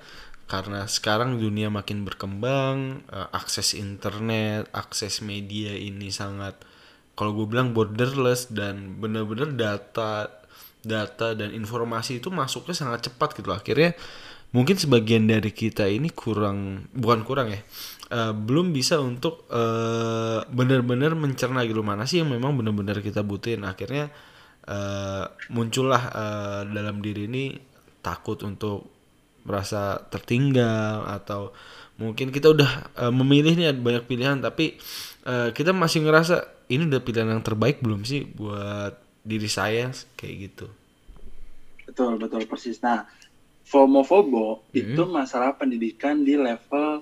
[0.52, 6.54] karena sekarang dunia makin berkembang, eh, akses internet, akses media ini sangat
[7.16, 10.28] kalau gue bilang borderless dan bener-bener data
[10.82, 13.94] data dan informasi itu masuknya sangat cepat gitu akhirnya
[14.52, 17.60] mungkin sebagian dari kita ini kurang bukan kurang ya
[18.12, 21.80] eh, belum bisa untuk eh, benar-benar mencerna gitu.
[21.80, 23.64] Mana sih yang memang benar-benar kita butuhin?
[23.64, 24.12] Akhirnya
[24.68, 27.56] eh, muncullah eh, dalam diri ini
[28.04, 28.92] takut untuk
[29.42, 31.50] merasa tertinggal atau
[31.98, 32.70] mungkin kita udah
[33.08, 34.76] eh, memilih nih banyak pilihan tapi
[35.26, 40.36] eh, kita masih ngerasa ini udah pilihan yang terbaik belum sih buat diri saya kayak
[40.50, 40.66] gitu.
[41.86, 42.80] Betul, betul persis.
[42.80, 43.04] Nah,
[43.64, 44.74] FOMO-FOBO Hmm.
[44.74, 47.00] itu masalah pendidikan di level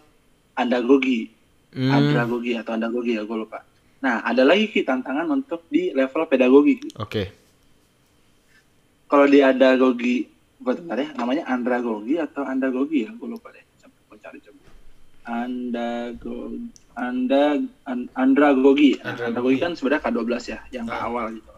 [0.52, 1.30] andragogi,
[1.70, 3.62] Hmm, andragogi atau andragogi ya, gue lupa.
[4.00, 6.80] Nah, ada lagi Ki, tantangan untuk di level pedagogi.
[6.96, 7.30] Oke
[9.06, 10.22] Kalau di andragogi,
[10.56, 13.64] bentar ya, namanya andragogi atau andragogi ya, gue lupa deh.
[13.76, 14.60] Coba gue cari coba.
[15.26, 18.94] Andragogi, anda, an- andragogi.
[18.96, 19.26] Nah, Andragogi.
[19.26, 21.06] andragogi kan sebenarnya K12 ya, yang ke Ah.
[21.06, 21.50] awal gitu.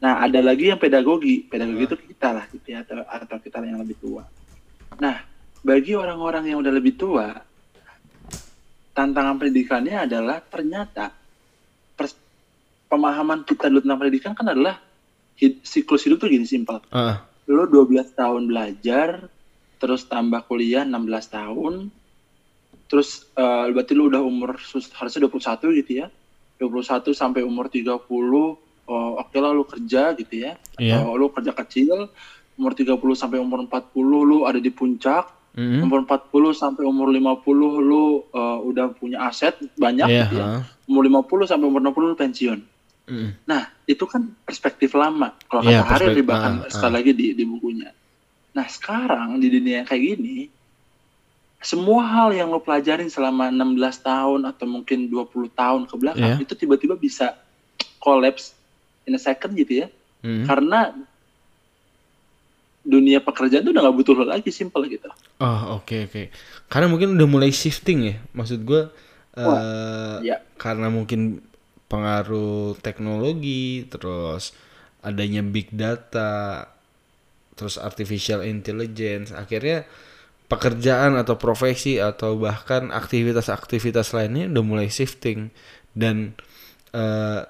[0.00, 1.44] Nah, ada lagi yang pedagogi.
[1.44, 1.88] Pedagogi Ah.
[1.88, 4.24] itu kita lah gitu ya, atau, atau kita yang lebih tua.
[4.98, 5.16] Nah,
[5.60, 7.32] bagi orang-orang yang udah lebih tua,
[8.94, 11.10] tantangan pendidikannya adalah ternyata
[11.98, 12.20] pers-
[12.86, 14.78] pemahaman kita dulu tentang pendidikan kan adalah
[15.34, 16.78] hid- siklus hidup tuh gini simpel.
[16.94, 19.28] Ah, Lo 12 tahun belajar,
[19.76, 21.92] terus tambah kuliah 16 tahun,
[22.88, 24.56] terus eh, berarti lu udah umur
[24.96, 26.08] harusnya 21 gitu ya.
[26.56, 27.98] 21 sampai umur 30,
[28.86, 30.54] oh, oke lah lu kerja gitu ya.
[30.78, 31.02] Iya.
[31.02, 32.08] Atau lu kerja kecil,
[32.54, 33.90] umur 30 sampai umur 40
[34.24, 37.42] lu ada di puncak, mm, umur 40 sampai umur 50
[37.80, 40.46] lu eh, udah punya aset banyak iya, gitu ya.
[40.46, 42.60] ah, Umur 50 sampai umur 60 lu pensiun.
[43.04, 45.34] mm, Nah, itu kan perspektif lama.
[45.44, 46.96] Kalau Iya, kata perspek- bahkan ah, sekali ah.
[47.00, 47.90] lagi di, di bukunya.
[48.54, 50.46] Nah, sekarang di dunia yang kayak gini,
[51.58, 56.44] semua hal yang lo pelajarin selama 16 tahun atau mungkin 20 tahun ke belakang, Iya.
[56.44, 57.34] itu tiba-tiba bisa
[57.98, 58.52] collapse
[59.04, 59.88] in a second gitu ya.
[60.20, 60.44] mm.
[60.44, 60.92] Karena
[62.84, 65.08] dunia pekerjaan itu udah nggak butuh lo lagi, simple gitu.
[65.40, 66.28] Oh oke oke.
[66.68, 68.16] Karena mungkin udah mulai shifting ya.
[68.36, 68.92] Maksud gue
[69.34, 70.36] eh ya.
[70.60, 71.42] karena mungkin
[71.88, 74.54] pengaruh teknologi, terus
[75.00, 76.70] adanya big data,
[77.58, 79.88] terus artificial intelligence, akhirnya
[80.44, 85.48] pekerjaan atau profesi atau bahkan aktivitas-aktivitas lainnya udah mulai shifting
[85.96, 86.36] dan
[86.92, 87.42] eh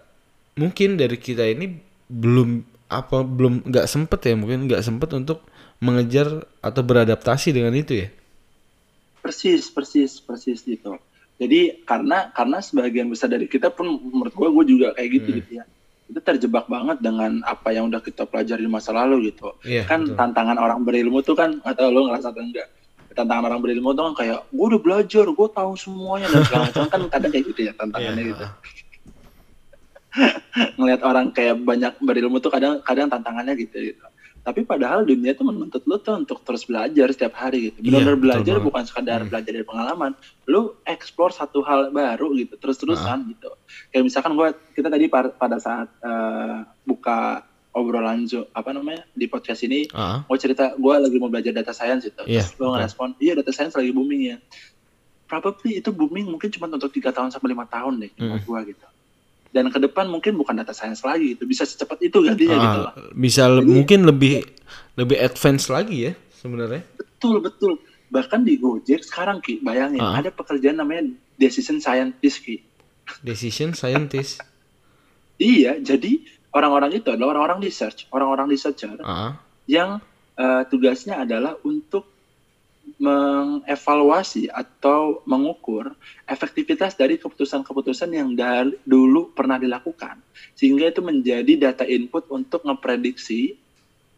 [0.55, 1.75] mungkin dari kita ini
[2.07, 5.43] belum apa belum nggak sempet ya mungkin nggak sempet untuk
[5.79, 6.27] mengejar
[6.61, 8.09] atau beradaptasi dengan itu ya.
[9.19, 11.01] Persis, persis, persis gitu.
[11.35, 15.39] Jadi karena karena sebagian besar dari kita pun menurut gue gue juga kayak gitu Hmm.
[15.41, 15.65] gitu ya.
[16.05, 19.57] Itu terjebak banget dengan apa yang udah kita pelajari di masa lalu gitu.
[19.65, 19.89] Iya.
[19.89, 20.15] kan betul.
[20.15, 22.69] tantangan orang berilmu tuh kan atau lo ngerasa atau enggak?
[23.15, 26.85] Tantangan orang berilmu tuh kan kayak gue udah belajar, gue tahu semuanya dan segala macam
[26.87, 28.45] kan kadang kayak gitu ya tantangannya Iya, gitu.
[30.79, 34.05] Ngelihat orang kayak banyak berilmu tuh kadang kadang tantangannya gitu gitu.
[34.41, 37.81] Tapi padahal dunia tuh menuntut lo tuh untuk terus belajar setiap hari gitu.
[37.81, 38.67] Iya, Benar-benar betul belajar banget.
[38.69, 39.29] bukan sekadar Hmm.
[39.29, 40.13] belajar dari pengalaman.
[40.45, 43.49] Lo explore satu hal baru gitu, terus-terusan gitu.
[43.89, 47.41] Kayak misalkan gue kita tadi pada saat eh, buka
[47.73, 51.73] obrolan Zo- apa namanya di podcast ini Ah, gue cerita gue lagi mau belajar data
[51.73, 52.73] science gitu Iya, terus lo betul.
[52.77, 54.37] ngerespon iya data science lagi booming ya
[55.25, 58.87] probably itu booming mungkin cuma untuk tiga tahun sampai lima tahun deh menurut gue gitu
[59.55, 62.83] dan ke depan mungkin bukan data science lagi gitu bisa secepat itu gantinya gitu ah,
[62.83, 64.43] loh bisa le- mungkin lebih
[64.95, 66.83] lebih advance lagi ya sebenarnya.
[66.95, 67.73] betul betul
[68.11, 70.19] bahkan di Gojek sekarang ki bayangin Ah.
[70.19, 72.59] ada pekerjaan namanya decision scientist ki
[73.21, 74.41] Decision scientist.
[75.41, 76.19] iya jadi
[76.51, 79.99] orang-orang itu adalah orang-orang research orang-orang researcher Ah, yang
[80.35, 82.11] eh, tugasnya adalah untuk
[82.99, 85.93] mengevaluasi atau mengukur
[86.25, 90.23] efektivitas dari keputusan-keputusan yang dari dulu pernah dilakukan
[90.55, 93.59] sehingga itu menjadi data input untuk ngeprediksi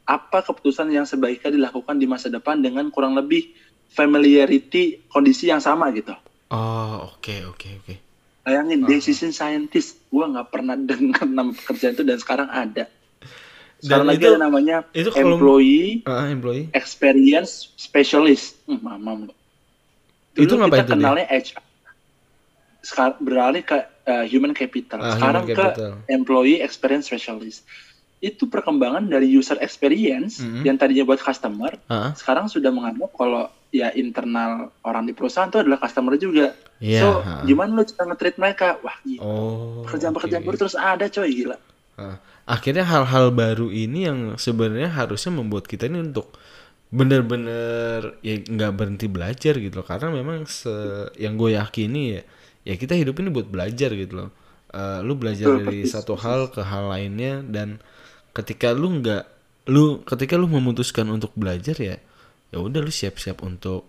[0.06, 3.50] apa keputusan yang sebaiknya dilakukan di masa depan dengan kurang lebih
[3.90, 6.14] familiarity kondisi yang sama gitu.
[6.54, 7.94] oh oke oke oke.
[8.46, 8.86] Bayangin Ah.
[8.86, 12.86] decision scientist, gua nggak pernah dengar nama pekerjaan itu dan sekarang ada.
[13.76, 16.66] Dan Sekarang lagi itu- ada namanya itu kalau- employee Ah, employee.
[16.72, 18.56] experience specialist.
[18.64, 19.34] Hmm, mamam lo.
[20.32, 20.96] Itu Dulu ngapain kita dia?
[20.96, 21.64] kenalnya HR.
[22.80, 24.98] Sekarang beralih ke uh, human capital.
[24.98, 25.92] Ah, Sekarang human ke capital.
[26.08, 27.66] employee experience specialist.
[28.16, 30.62] Itu perkembangan dari user experience Mhm.
[30.62, 35.60] yang tadinya buat customer, Ah, sekarang sudah menganggap kalau ya internal orang di perusahaan tuh
[35.60, 36.56] adalah customer juga.
[36.78, 37.08] Iya, so
[37.42, 38.78] gimana lu cara nge-treat mereka?
[38.80, 39.20] Wah gila.
[39.20, 39.84] Oh.
[39.84, 40.46] Pekerjaan-pekerjaan oke.
[40.46, 41.56] baru terus ada coy gila.
[41.96, 46.36] Nah, akhirnya hal-hal baru ini yang sebenarnya harusnya membuat kita ini untuk
[46.92, 49.86] bener-bener ya nggak berhenti belajar gitu loh.
[49.88, 50.72] Karena memang se
[51.16, 52.22] yang gue yakini ya
[52.66, 54.30] ya kita hidup ini buat belajar gitu loh.
[54.76, 57.80] Eh, lu belajar Betul, dari satu hal ke hal lainnya dan
[58.36, 59.24] ketika lu nggak
[59.72, 61.96] lu ketika lu memutuskan untuk belajar ya
[62.52, 63.88] ya udah lu siap-siap untuk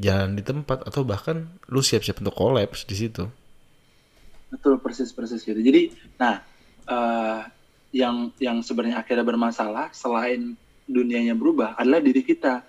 [0.00, 3.24] jalan di tempat atau bahkan lu siap-siap untuk kolaps di situ.
[4.50, 5.60] Betul persis persis gitu.
[5.62, 6.42] Jadi, nah
[6.90, 7.40] eh,
[7.90, 10.54] yang yang sebenarnya akhirnya bermasalah selain
[10.86, 12.66] dunianya berubah adalah diri kita.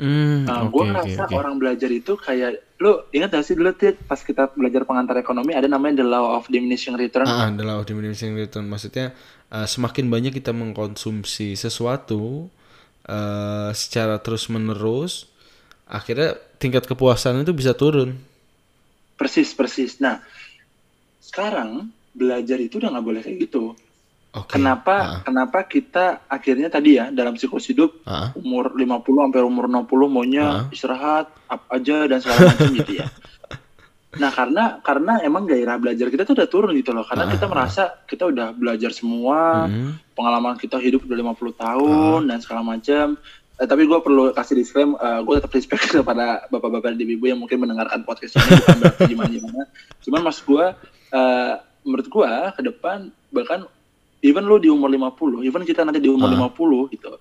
[0.00, 3.52] hmm Uh, oke gue oke ngerasa oke orang belajar itu kayak lu ingat gak sih
[3.52, 7.28] dulu Tit, pas kita belajar pengantar ekonomi ada namanya the law of diminishing return.
[7.28, 8.64] Ah, adalah of diminishing return.
[8.72, 9.12] Maksudnya
[9.52, 12.48] uh, semakin banyak kita mengkonsumsi sesuatu
[13.04, 15.28] uh, secara terus menerus,
[15.84, 18.16] akhirnya tingkat kepuasan itu bisa turun.
[19.20, 20.00] Persis persis.
[20.00, 20.24] Nah
[21.20, 23.72] sekarang belajar itu udah nggak boleh kayak gitu.
[24.30, 24.54] Oke.
[24.54, 29.66] Kenapa Ah, kenapa kita akhirnya tadi ya dalam siklus hidup ah, umur 50 sampai umur
[29.66, 30.62] 60 maunya Ah.
[30.70, 33.08] istirahat apa aja dan segala macam gitu ya.
[34.10, 37.06] Nah, karena karena emang gairah belajar kita tuh udah turun gitu loh.
[37.06, 42.26] Karena Ah, kita merasa kita udah belajar semua, mm, pengalaman kita hidup udah 50 tahun
[42.26, 43.14] dan segala macam.
[43.54, 47.62] Eh, tapi gue perlu kasih disclaim, gue tetap respect kepada bapak-bapak dan ibu yang mungkin
[47.62, 49.62] mendengarkan podcast ini bukan berarti gimana-gimana.
[50.02, 50.66] Cuman maksud gue,
[51.14, 51.52] eh,
[51.82, 52.98] menurut gue ke depan
[53.30, 53.64] bahkan
[54.20, 56.36] even lu di umur 50, even kita nanti di umur Ah.
[56.52, 57.16] 50 gitu,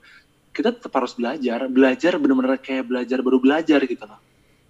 [0.52, 4.20] kita tetap harus belajar, belajar bener-bener kayak belajar baru belajar gitu loh.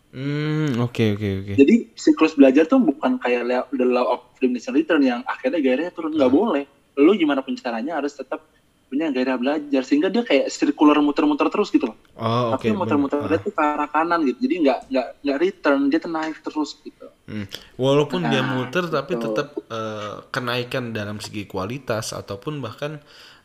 [0.10, 1.54] Hmm, oke oke oke.
[1.54, 6.18] Jadi siklus belajar tuh bukan kayak the law of diminishing return yang akhirnya gairahnya turun
[6.18, 6.40] nggak Hmm.
[6.42, 6.64] boleh.
[6.98, 8.42] Lu gimana pun caranya harus tetap
[8.90, 11.98] punya gairah belajar sehingga dia kayak circular muter-muter terus gitu loh.
[12.18, 12.66] Oh, oke.
[12.66, 13.38] Tapi muter-muter bener.
[13.38, 14.50] dia tuh ke arah kanan gitu.
[14.50, 17.06] Jadi nggak nggak nggak return, dia tuh naik terus gitu.
[17.30, 17.46] Hmm.
[17.78, 19.30] Walaupun dia Nah, muter tapi gitu.
[19.30, 22.98] tetap eh, kenaikan dalam segi kualitas ataupun bahkan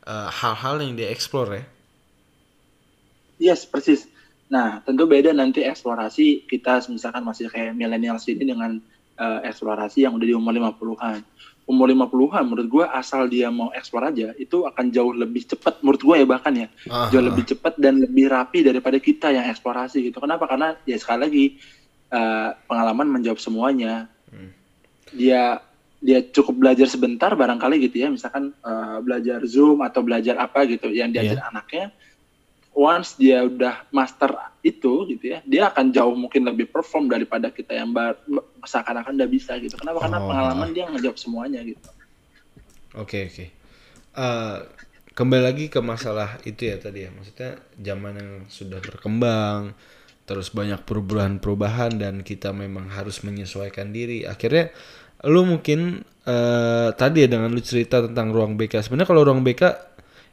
[0.08, 1.64] eh, hal-hal yang dia explore ya.
[3.52, 4.08] Yes, persis.
[4.48, 8.80] Nah, tentu beda nanti eksplorasi kita misalkan masih kayak milenial ini dengan
[9.20, 11.20] eh, eksplorasi yang udah di umur 50-an.
[11.64, 16.02] Umur 50-an menurut gua asal dia mau eksplor aja itu akan jauh lebih cepat menurut
[16.04, 16.68] gua ya bahkan ya.
[16.92, 20.20] Ah, jauh lebih cepat dan lebih rapi daripada kita yang eksplorasi gitu.
[20.20, 20.44] Kenapa?
[20.44, 21.44] Karena ya sekali lagi
[22.12, 24.12] eh, pengalaman menjawab semuanya.
[24.28, 24.52] Hmm.
[25.16, 25.64] Dia
[26.04, 30.92] dia cukup belajar sebentar barangkali gitu ya, misalkan eh, belajar Zoom atau belajar apa gitu
[30.92, 31.48] yang diajar Iya.
[31.48, 31.86] anaknya.
[32.74, 37.70] Once dia udah master itu gitu ya, dia akan jauh mungkin lebih perform daripada kita
[37.70, 38.18] yang bar-
[38.66, 39.78] seakan-akan udah bisa gitu.
[39.78, 40.02] Kenapa?
[40.04, 40.26] Karena Oh.
[40.26, 41.78] pengalaman dia ngejawab semuanya gitu.
[42.98, 43.44] Oke oke.
[44.14, 44.56] Eh,
[45.14, 49.74] kembali lagi ke masalah itu ya tadi ya, maksudnya zaman yang sudah berkembang,
[50.24, 54.26] terus banyak perubahan-perubahan dan kita memang harus menyesuaikan diri.
[54.26, 54.74] Akhirnya
[55.22, 58.80] lu mungkin eh, tadi ya dengan lu cerita tentang ruang BK.
[58.80, 59.62] Sebenarnya kalau ruang BK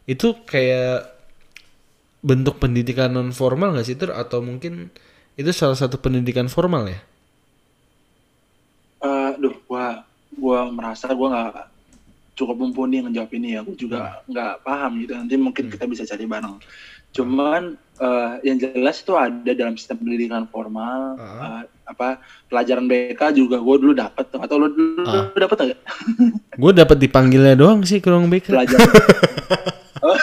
[0.08, 1.21] itu kayak
[2.22, 4.14] bentuk pendidikan non formal nggak sih Tur?
[4.14, 4.94] atau mungkin
[5.34, 7.00] itu salah satu pendidikan formal ya?
[9.02, 10.06] Eh, duh, gua
[10.38, 11.68] gua merasa gua nggak
[12.38, 13.66] cukup mumpuni ngejawab ini ya.
[13.66, 13.98] Gua juga
[14.30, 15.14] nggak paham gitu.
[15.18, 16.62] Nanti mungkin kita bisa cari bareng.
[17.12, 21.18] Cuman eh, yang jelas itu ada dalam sistem pendidikan formal.
[21.18, 21.66] Ah.
[21.66, 24.30] eh, apa pelajaran BK juga gua dulu dapat.
[24.38, 25.34] Atau lu dulu Ah.
[25.34, 25.82] dapat nggak?
[26.62, 28.54] Gue dapat dipanggilnya doang sih ke ruang BK.
[28.54, 28.86] Pelajaran.
[30.06, 30.20] oh.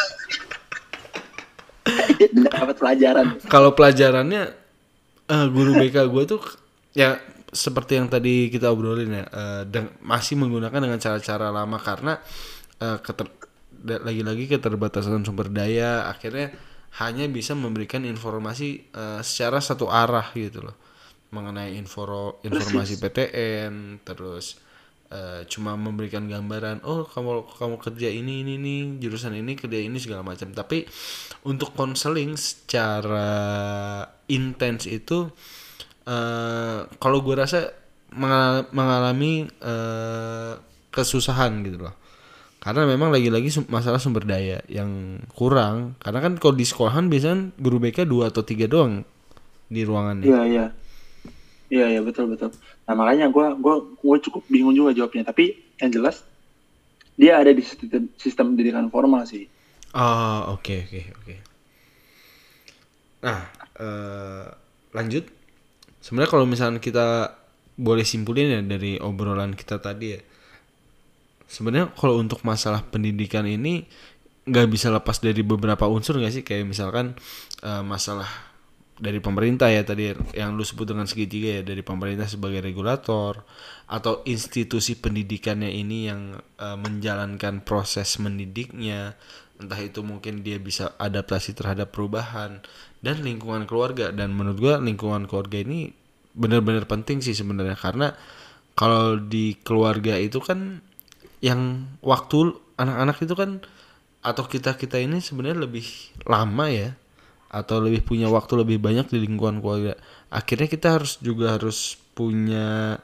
[2.28, 3.26] dapat pelajaran.
[3.50, 4.54] kalau pelajarannya
[5.28, 6.40] eh, guru BK gue tuh
[6.94, 7.18] ya
[7.48, 12.16] seperti yang tadi kita obrolin ya eh, deng- masih menggunakan dengan cara-cara lama karena
[12.80, 13.36] eh, keter-
[13.84, 16.50] lagi-lagi keterbatasan sumber daya akhirnya
[16.98, 20.76] hanya bisa memberikan informasi eh, secara satu arah gitu loh
[21.28, 24.56] mengenai info informasi PTN terus
[25.08, 29.96] eh, cuma memberikan gambaran oh kamu kamu kerja ini ini nih jurusan ini kerja ini
[30.00, 30.52] segala macam.
[30.52, 30.84] Tapi
[31.48, 33.28] untuk konseling secara
[34.28, 35.28] intens itu
[36.08, 37.72] eh, kalau gue rasa
[38.14, 40.52] mengal- mengalami eh,
[40.92, 41.94] kesusahan gitu loh.
[42.58, 45.94] Karena memang lagi-lagi masalah sumber daya yang kurang.
[46.02, 49.06] Karena kan kalau di sekolahan biasanya guru BK dua atau tiga doang
[49.70, 50.26] di ruangannya.
[50.26, 50.66] Iya iya.
[51.68, 52.52] Iya iya betul betul.
[52.88, 55.28] Nah makanya gue gua gua cukup bingung juga jawabnya.
[55.28, 56.24] Tapi yang jelas
[57.18, 59.50] dia ada di sistem, sistem pendidikan formal sih.
[59.92, 61.34] Oh, oke oke oke.
[63.26, 63.40] Nah,
[63.74, 64.46] eh,
[64.94, 65.24] lanjut.
[65.98, 67.34] Sebenarnya kalau misalnya kita
[67.74, 70.20] boleh simpulin ya dari obrolan kita tadi ya.
[71.50, 73.82] Sebenarnya kalau untuk masalah pendidikan ini
[74.48, 76.44] nggak bisa lepas dari beberapa unsur nggak sih?
[76.46, 77.18] Kayak misalkan
[77.66, 78.47] eh, masalah
[78.98, 83.46] dari pemerintah ya tadi yang lu sebut dengan segitiga ya dari pemerintah sebagai regulator
[83.86, 89.14] atau institusi pendidikannya ini yang uh, menjalankan proses mendidiknya
[89.58, 92.62] entah itu mungkin dia bisa adaptasi terhadap perubahan
[93.02, 94.14] dan lingkungan keluarga.
[94.14, 95.90] Dan menurut gua lingkungan keluarga ini
[96.38, 98.14] benar-benar penting sih sebenarnya karena
[98.78, 100.78] kalau di keluarga itu kan
[101.42, 103.50] yang waktu anak-anak itu kan
[104.22, 105.86] atau kita kita ini sebenarnya lebih
[106.26, 106.94] lama ya
[107.48, 109.96] atau lebih punya waktu lebih banyak di lingkungan keluarga.
[110.28, 113.00] Akhirnya kita harus juga harus punya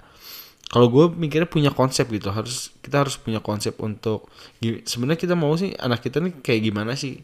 [0.69, 4.27] kalau gue mikirnya punya konsep gitu harus kita harus punya konsep untuk
[4.61, 7.23] sebenarnya kita mau sih anak kita nih kayak gimana sih?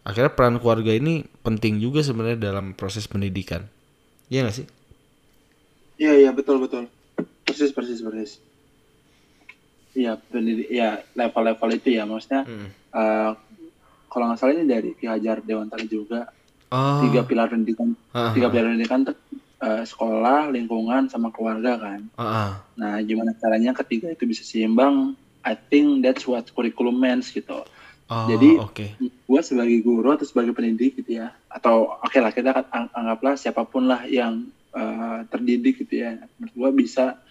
[0.00, 3.68] Akhirnya peran keluarga ini penting juga sebenarnya dalam proses pendidikan.
[4.32, 4.66] Iya gak sih?
[6.00, 6.88] Iya iya betul betul.
[7.44, 8.40] Persis persis persis.
[9.92, 12.68] Iya pendidik ya level-level itu ya maksudnya hmm.
[12.94, 13.30] uh,
[14.10, 16.32] kalau nggak salah ini dari Ki Hajar Dewantara juga
[16.70, 17.02] Oh.
[17.02, 18.32] Tiga pilar pendidikan, uh -huh.
[18.34, 19.02] tiga pilar pendidikan
[19.58, 22.06] uh, sekolah, lingkungan, sama keluarga kan.
[22.14, 22.50] Uh -huh.
[22.78, 25.18] Nah, gimana caranya ketiga itu bisa seimbang?
[25.42, 27.66] I think that's what curriculum means gitu.
[28.10, 28.88] Oh, Jadi, okay.
[29.02, 33.38] gue sebagai guru atau sebagai pendidik gitu ya, atau oke okay lah kita ang anggaplah
[33.38, 37.22] siapa pun lah yang uh, terdidik gitu ya, menurut gue bisa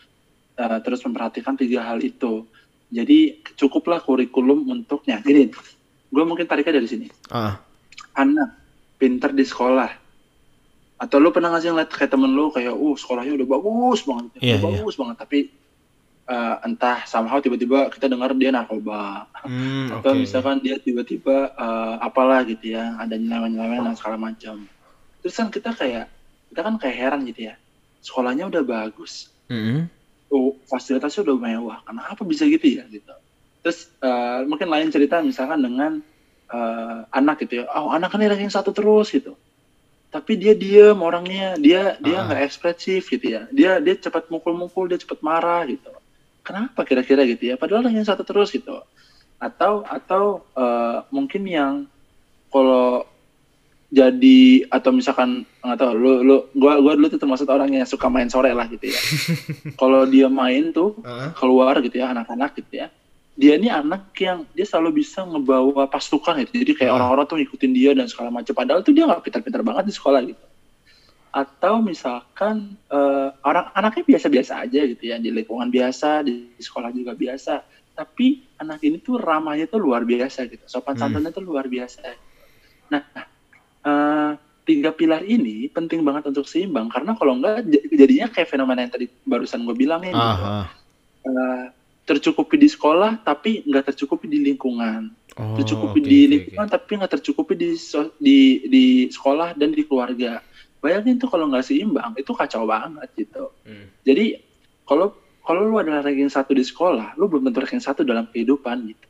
[0.56, 2.48] uh, terus memperhatikan tiga hal itu.
[2.92, 5.20] Jadi cukuplah kurikulum untuknya.
[5.24, 5.52] Gini,
[6.12, 7.08] gue mungkin tariknya dari sini.
[7.28, 7.56] Uh.
[8.16, 8.60] Anak
[9.00, 9.90] pinter di sekolah
[11.00, 14.26] atau lu pernah nggak sih ngeliat kayak temen lu kayak uh sekolahnya udah bagus banget
[14.44, 14.84] yeah, udah yeah.
[14.84, 15.40] bagus banget tapi
[16.28, 20.20] uh, entah somehow tiba-tiba kita dengar dia narkoba mm, atau okay.
[20.20, 24.68] misalkan dia tiba-tiba uh, apalah gitu ya ada nyeleweng-nyeleweng dan segala macam
[25.24, 26.12] terus kan kita kayak
[26.52, 27.56] kita kan kayak heran gitu ya
[28.04, 29.80] sekolahnya udah bagus mm -hmm.
[30.36, 33.16] oh fasilitasnya udah mewah kenapa bisa gitu ya gitu
[33.64, 36.04] terus uh, mungkin lain cerita misalkan dengan
[36.50, 37.66] uh, anak gitu ya.
[37.74, 39.38] Oh anak kan ranking satu terus gitu.
[40.10, 41.56] Tapi dia diem orangnya.
[41.58, 42.26] Dia dia ah.
[42.30, 42.46] nggak uh.
[42.46, 43.42] ekspresif gitu ya.
[43.54, 45.90] Dia dia cepat mukul-mukul dia cepat marah gitu.
[46.42, 47.56] Kenapa kira-kira gitu ya?
[47.56, 48.82] Padahal ranking satu terus gitu.
[49.38, 51.74] Atau atau uh, mungkin yang
[52.50, 53.06] kalau
[53.90, 58.06] jadi atau misalkan nggak tahu lu lu gua gua dulu tuh termasuk orang yang suka
[58.06, 59.02] main sore lah gitu ya.
[59.82, 61.34] Kalau dia main tuh uh.
[61.34, 62.94] keluar gitu ya anak-anak gitu ya
[63.40, 66.60] dia ini anak yang dia selalu bisa ngebawa pasukan gitu.
[66.60, 67.00] Jadi kayak ah.
[67.00, 68.52] orang-orang tuh ngikutin dia dan segala macam.
[68.52, 70.44] Padahal tuh dia nggak pintar-pintar banget di sekolah gitu.
[71.32, 75.16] Atau misalkan uh, orang anaknya biasa-biasa aja gitu ya.
[75.24, 77.64] Di lingkungan biasa di sekolah juga biasa.
[77.96, 80.68] Tapi anak ini tuh ramahnya tuh luar biasa gitu.
[80.68, 81.08] Sopan hmm.
[81.08, 82.12] santunnya tuh luar biasa.
[82.92, 83.02] Nah
[83.88, 84.36] uh,
[84.68, 86.92] tiga pilar ini penting banget untuk seimbang.
[86.92, 90.36] Karena kalau enggak jadinya kayak fenomena yang tadi barusan gue bilangin gitu.
[91.24, 91.72] Uh,
[92.10, 96.76] tercukupi di sekolah tapi nggak tercukupi di lingkungan oh, tercukupi okay, di lingkungan okay.
[96.82, 97.70] tapi nggak tercukupi di
[98.18, 100.42] di di sekolah dan di keluarga
[100.82, 104.02] bayangin tuh kalau nggak seimbang itu kacau banget gitu hmm.
[104.02, 104.42] jadi
[104.90, 105.14] kalau
[105.46, 109.08] kalau lu adalah ranking satu di sekolah lu belum tentu ranking satu dalam kehidupan gitu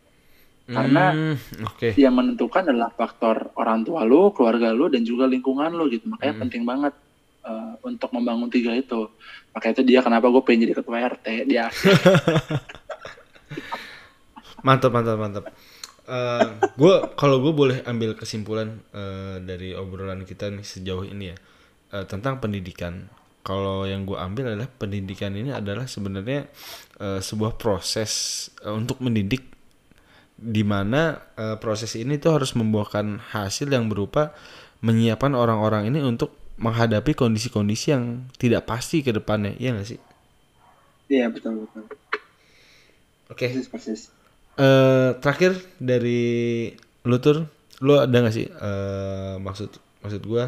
[0.69, 1.97] karena hmm, okay.
[1.97, 6.33] yang menentukan adalah faktor orang tua lu keluarga lu dan juga lingkungan lu gitu makanya
[6.37, 6.43] hmm.
[6.45, 6.93] penting banget
[7.49, 9.09] uh, untuk membangun tiga itu.
[9.57, 11.65] Makanya itu dia kenapa gue pengen jadi ketua RT dia
[14.65, 15.45] mantap mantap mantap.
[16.09, 16.45] Uh, eh,
[16.77, 21.37] gue kalau gue boleh ambil kesimpulan uh, dari obrolan kita nih sejauh ini ya
[21.97, 23.09] uh, tentang pendidikan.
[23.39, 26.45] Kalau yang gue ambil adalah pendidikan ini adalah sebenarnya
[27.01, 29.47] uh, sebuah proses uh, untuk mendidik
[30.39, 34.31] di mana uh, proses ini tuh harus membuahkan hasil yang berupa
[34.79, 39.99] menyiapkan orang-orang ini untuk menghadapi kondisi-kondisi yang tidak pasti ke depannya, iya gak sih?
[41.09, 41.83] Iya betul betul.
[43.31, 43.47] Oke.
[43.47, 43.49] Okay.
[43.55, 44.01] Persis persis.
[44.59, 46.69] Uh, terakhir dari
[47.07, 47.47] lu tuh,
[47.79, 49.71] lu ada gak sih uh, maksud
[50.03, 50.43] maksud gue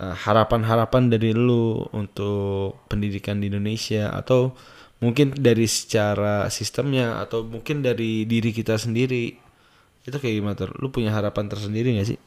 [0.00, 4.56] uh, harapan-harapan dari lu untuk pendidikan di Indonesia atau
[5.04, 9.36] mungkin dari secara sistemnya atau mungkin dari diri kita sendiri
[10.04, 10.72] itu kayak gimana tuh?
[10.80, 12.18] Lu punya harapan tersendiri gak sih?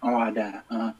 [0.00, 0.64] Oh ada.
[0.68, 0.92] Uh,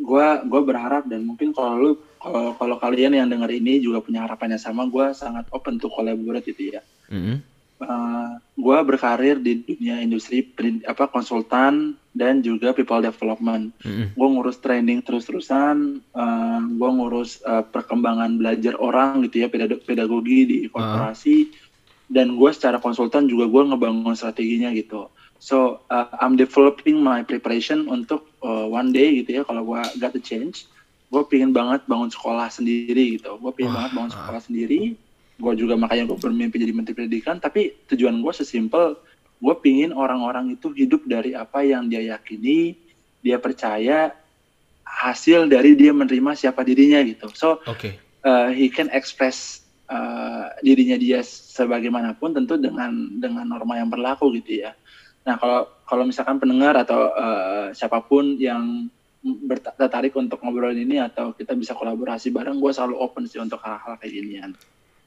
[0.00, 4.24] gua gua berharap dan mungkin kalau lu kalau kalau kalian yang dengar ini juga punya
[4.24, 6.80] harapannya sama, gue sangat open to collaborate itu ya.
[7.12, 7.36] Mm -hmm
[7.82, 10.46] uh, eh, gue berkarir di dunia industri
[10.86, 13.74] apa konsultan dan juga people development.
[13.82, 14.06] Mm-hmm.
[14.14, 19.48] Gue ngurus training terus-terusan, uh, eh, gue ngurus uh, perkembangan belajar orang gitu ya
[19.82, 21.50] pedagogi di korporasi.
[21.50, 21.62] Uh.
[22.04, 25.08] Dan gue secara konsultan juga gue ngebangun strateginya gitu.
[25.44, 30.16] So uh, I'm developing my preparation untuk uh, one day gitu ya kalau gue got
[30.16, 30.64] the change,
[31.12, 33.36] gue pingin banget bangun sekolah sendiri gitu.
[33.36, 34.96] Gue pingin banget bangun sekolah sendiri
[35.34, 38.94] gue juga makanya gue bermimpi jadi menteri pendidikan tapi tujuan gue sesimpel
[39.42, 42.78] gue pingin orang-orang itu hidup dari apa yang dia yakini
[43.18, 44.14] dia percaya
[44.86, 47.26] hasil dari dia menerima siapa dirinya gitu.
[47.34, 47.98] So Oke.
[48.22, 54.64] uh, he can express uh, dirinya dia sebagaimanapun tentu dengan dengan norma yang berlaku gitu
[54.64, 54.76] ya.
[55.24, 58.88] Nah kalau kalau misalkan pendengar atau uh, siapa pun yang
[59.80, 63.96] tertarik untuk ngobrol ini atau kita bisa kolaborasi bareng, gue selalu open sih untuk hal-hal
[63.96, 64.50] kayak ginian.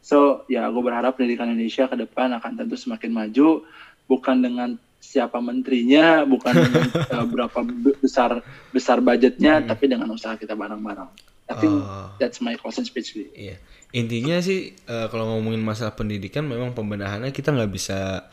[0.02, 3.62] So ya gue berharap pendidikan Indonesia ke depan akan tentu semakin maju,
[4.10, 8.42] bukan dengan siapa menterinya, bukan dengan uh, berapa be- besar
[8.74, 9.70] besar budgetnya, Hmm.
[9.70, 11.10] tapi dengan usaha kita bareng-bareng.
[11.48, 12.12] I think Oh.
[12.20, 13.16] that's my closing speech.
[13.16, 13.56] Iya.
[13.96, 18.28] Intinya sih eh, kalau ngomongin masalah pendidikan memang pembenahannya kita nggak bisa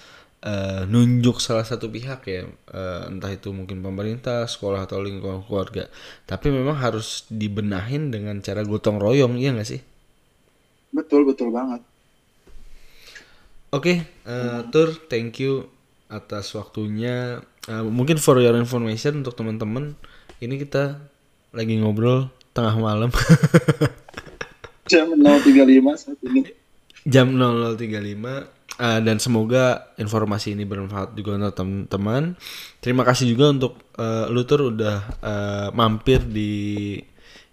[0.45, 2.45] eh, nunjuk salah satu pihak ya.
[2.45, 5.89] Eh, entah itu mungkin pemerintah, sekolah atau lingkungan keluarga.
[6.29, 9.81] Tapi memang harus dibenahin dengan cara gotong royong, iya nggak sih?
[10.93, 11.83] Betul betul banget.
[13.75, 15.67] Oke, eh, Tur, thank you
[16.07, 17.43] atas waktunya.
[17.67, 19.99] Eh, mungkin for your information untuk teman-teman,
[20.39, 21.01] ini kita
[21.51, 23.11] lagi ngobrol tengah malam.
[24.91, 26.53] Jam 035 saat ini.
[27.05, 32.35] jam 00.35 eh, dan semoga informasi ini bermanfaat juga untuk teman-teman.
[32.83, 36.99] Terima kasih juga untuk eh, lu Tur udah eh, mampir di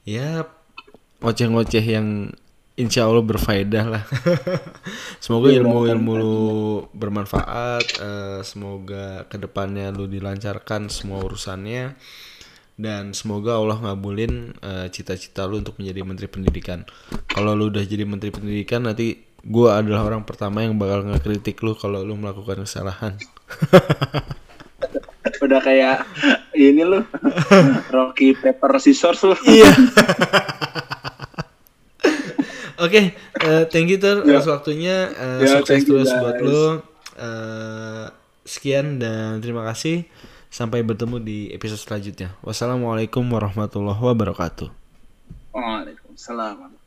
[0.07, 0.45] ya
[1.21, 2.33] ngoceh-ngoceh yang
[2.79, 4.03] insya Allah berfaedah lah.
[5.23, 6.39] semoga ilmu-ilmu lu
[6.97, 7.85] bermanfaat.
[8.01, 11.93] eh, semoga ke depannya lu dilancarkan semua urusannya
[12.81, 16.81] dan semoga Allah ngabulin eh, cita-cita lu untuk menjadi menteri pendidikan.
[17.29, 21.73] Kalau lu udah jadi menteri pendidikan nanti gua adalah orang pertama yang bakal ngekritik lu
[21.73, 23.17] kalau lu melakukan kesalahan.
[25.41, 26.05] Udah kayak
[26.53, 27.01] ini loh.
[27.95, 29.37] Rocky Paper Scissors loh.
[29.41, 29.69] Iya.
[32.81, 35.13] Oke, eh, thank you Tur atas waktunya.
[35.13, 36.45] Eh, Ya, sukses terus buat guys.
[36.49, 36.65] lu.
[37.13, 38.05] Eh,
[38.41, 40.09] sekian dan terima kasih.
[40.49, 42.33] Sampai bertemu di episode selanjutnya.
[42.41, 44.67] Wassalamualaikum warahmatullahi wabarakatuh.
[45.53, 46.80] Waalaikumsalam.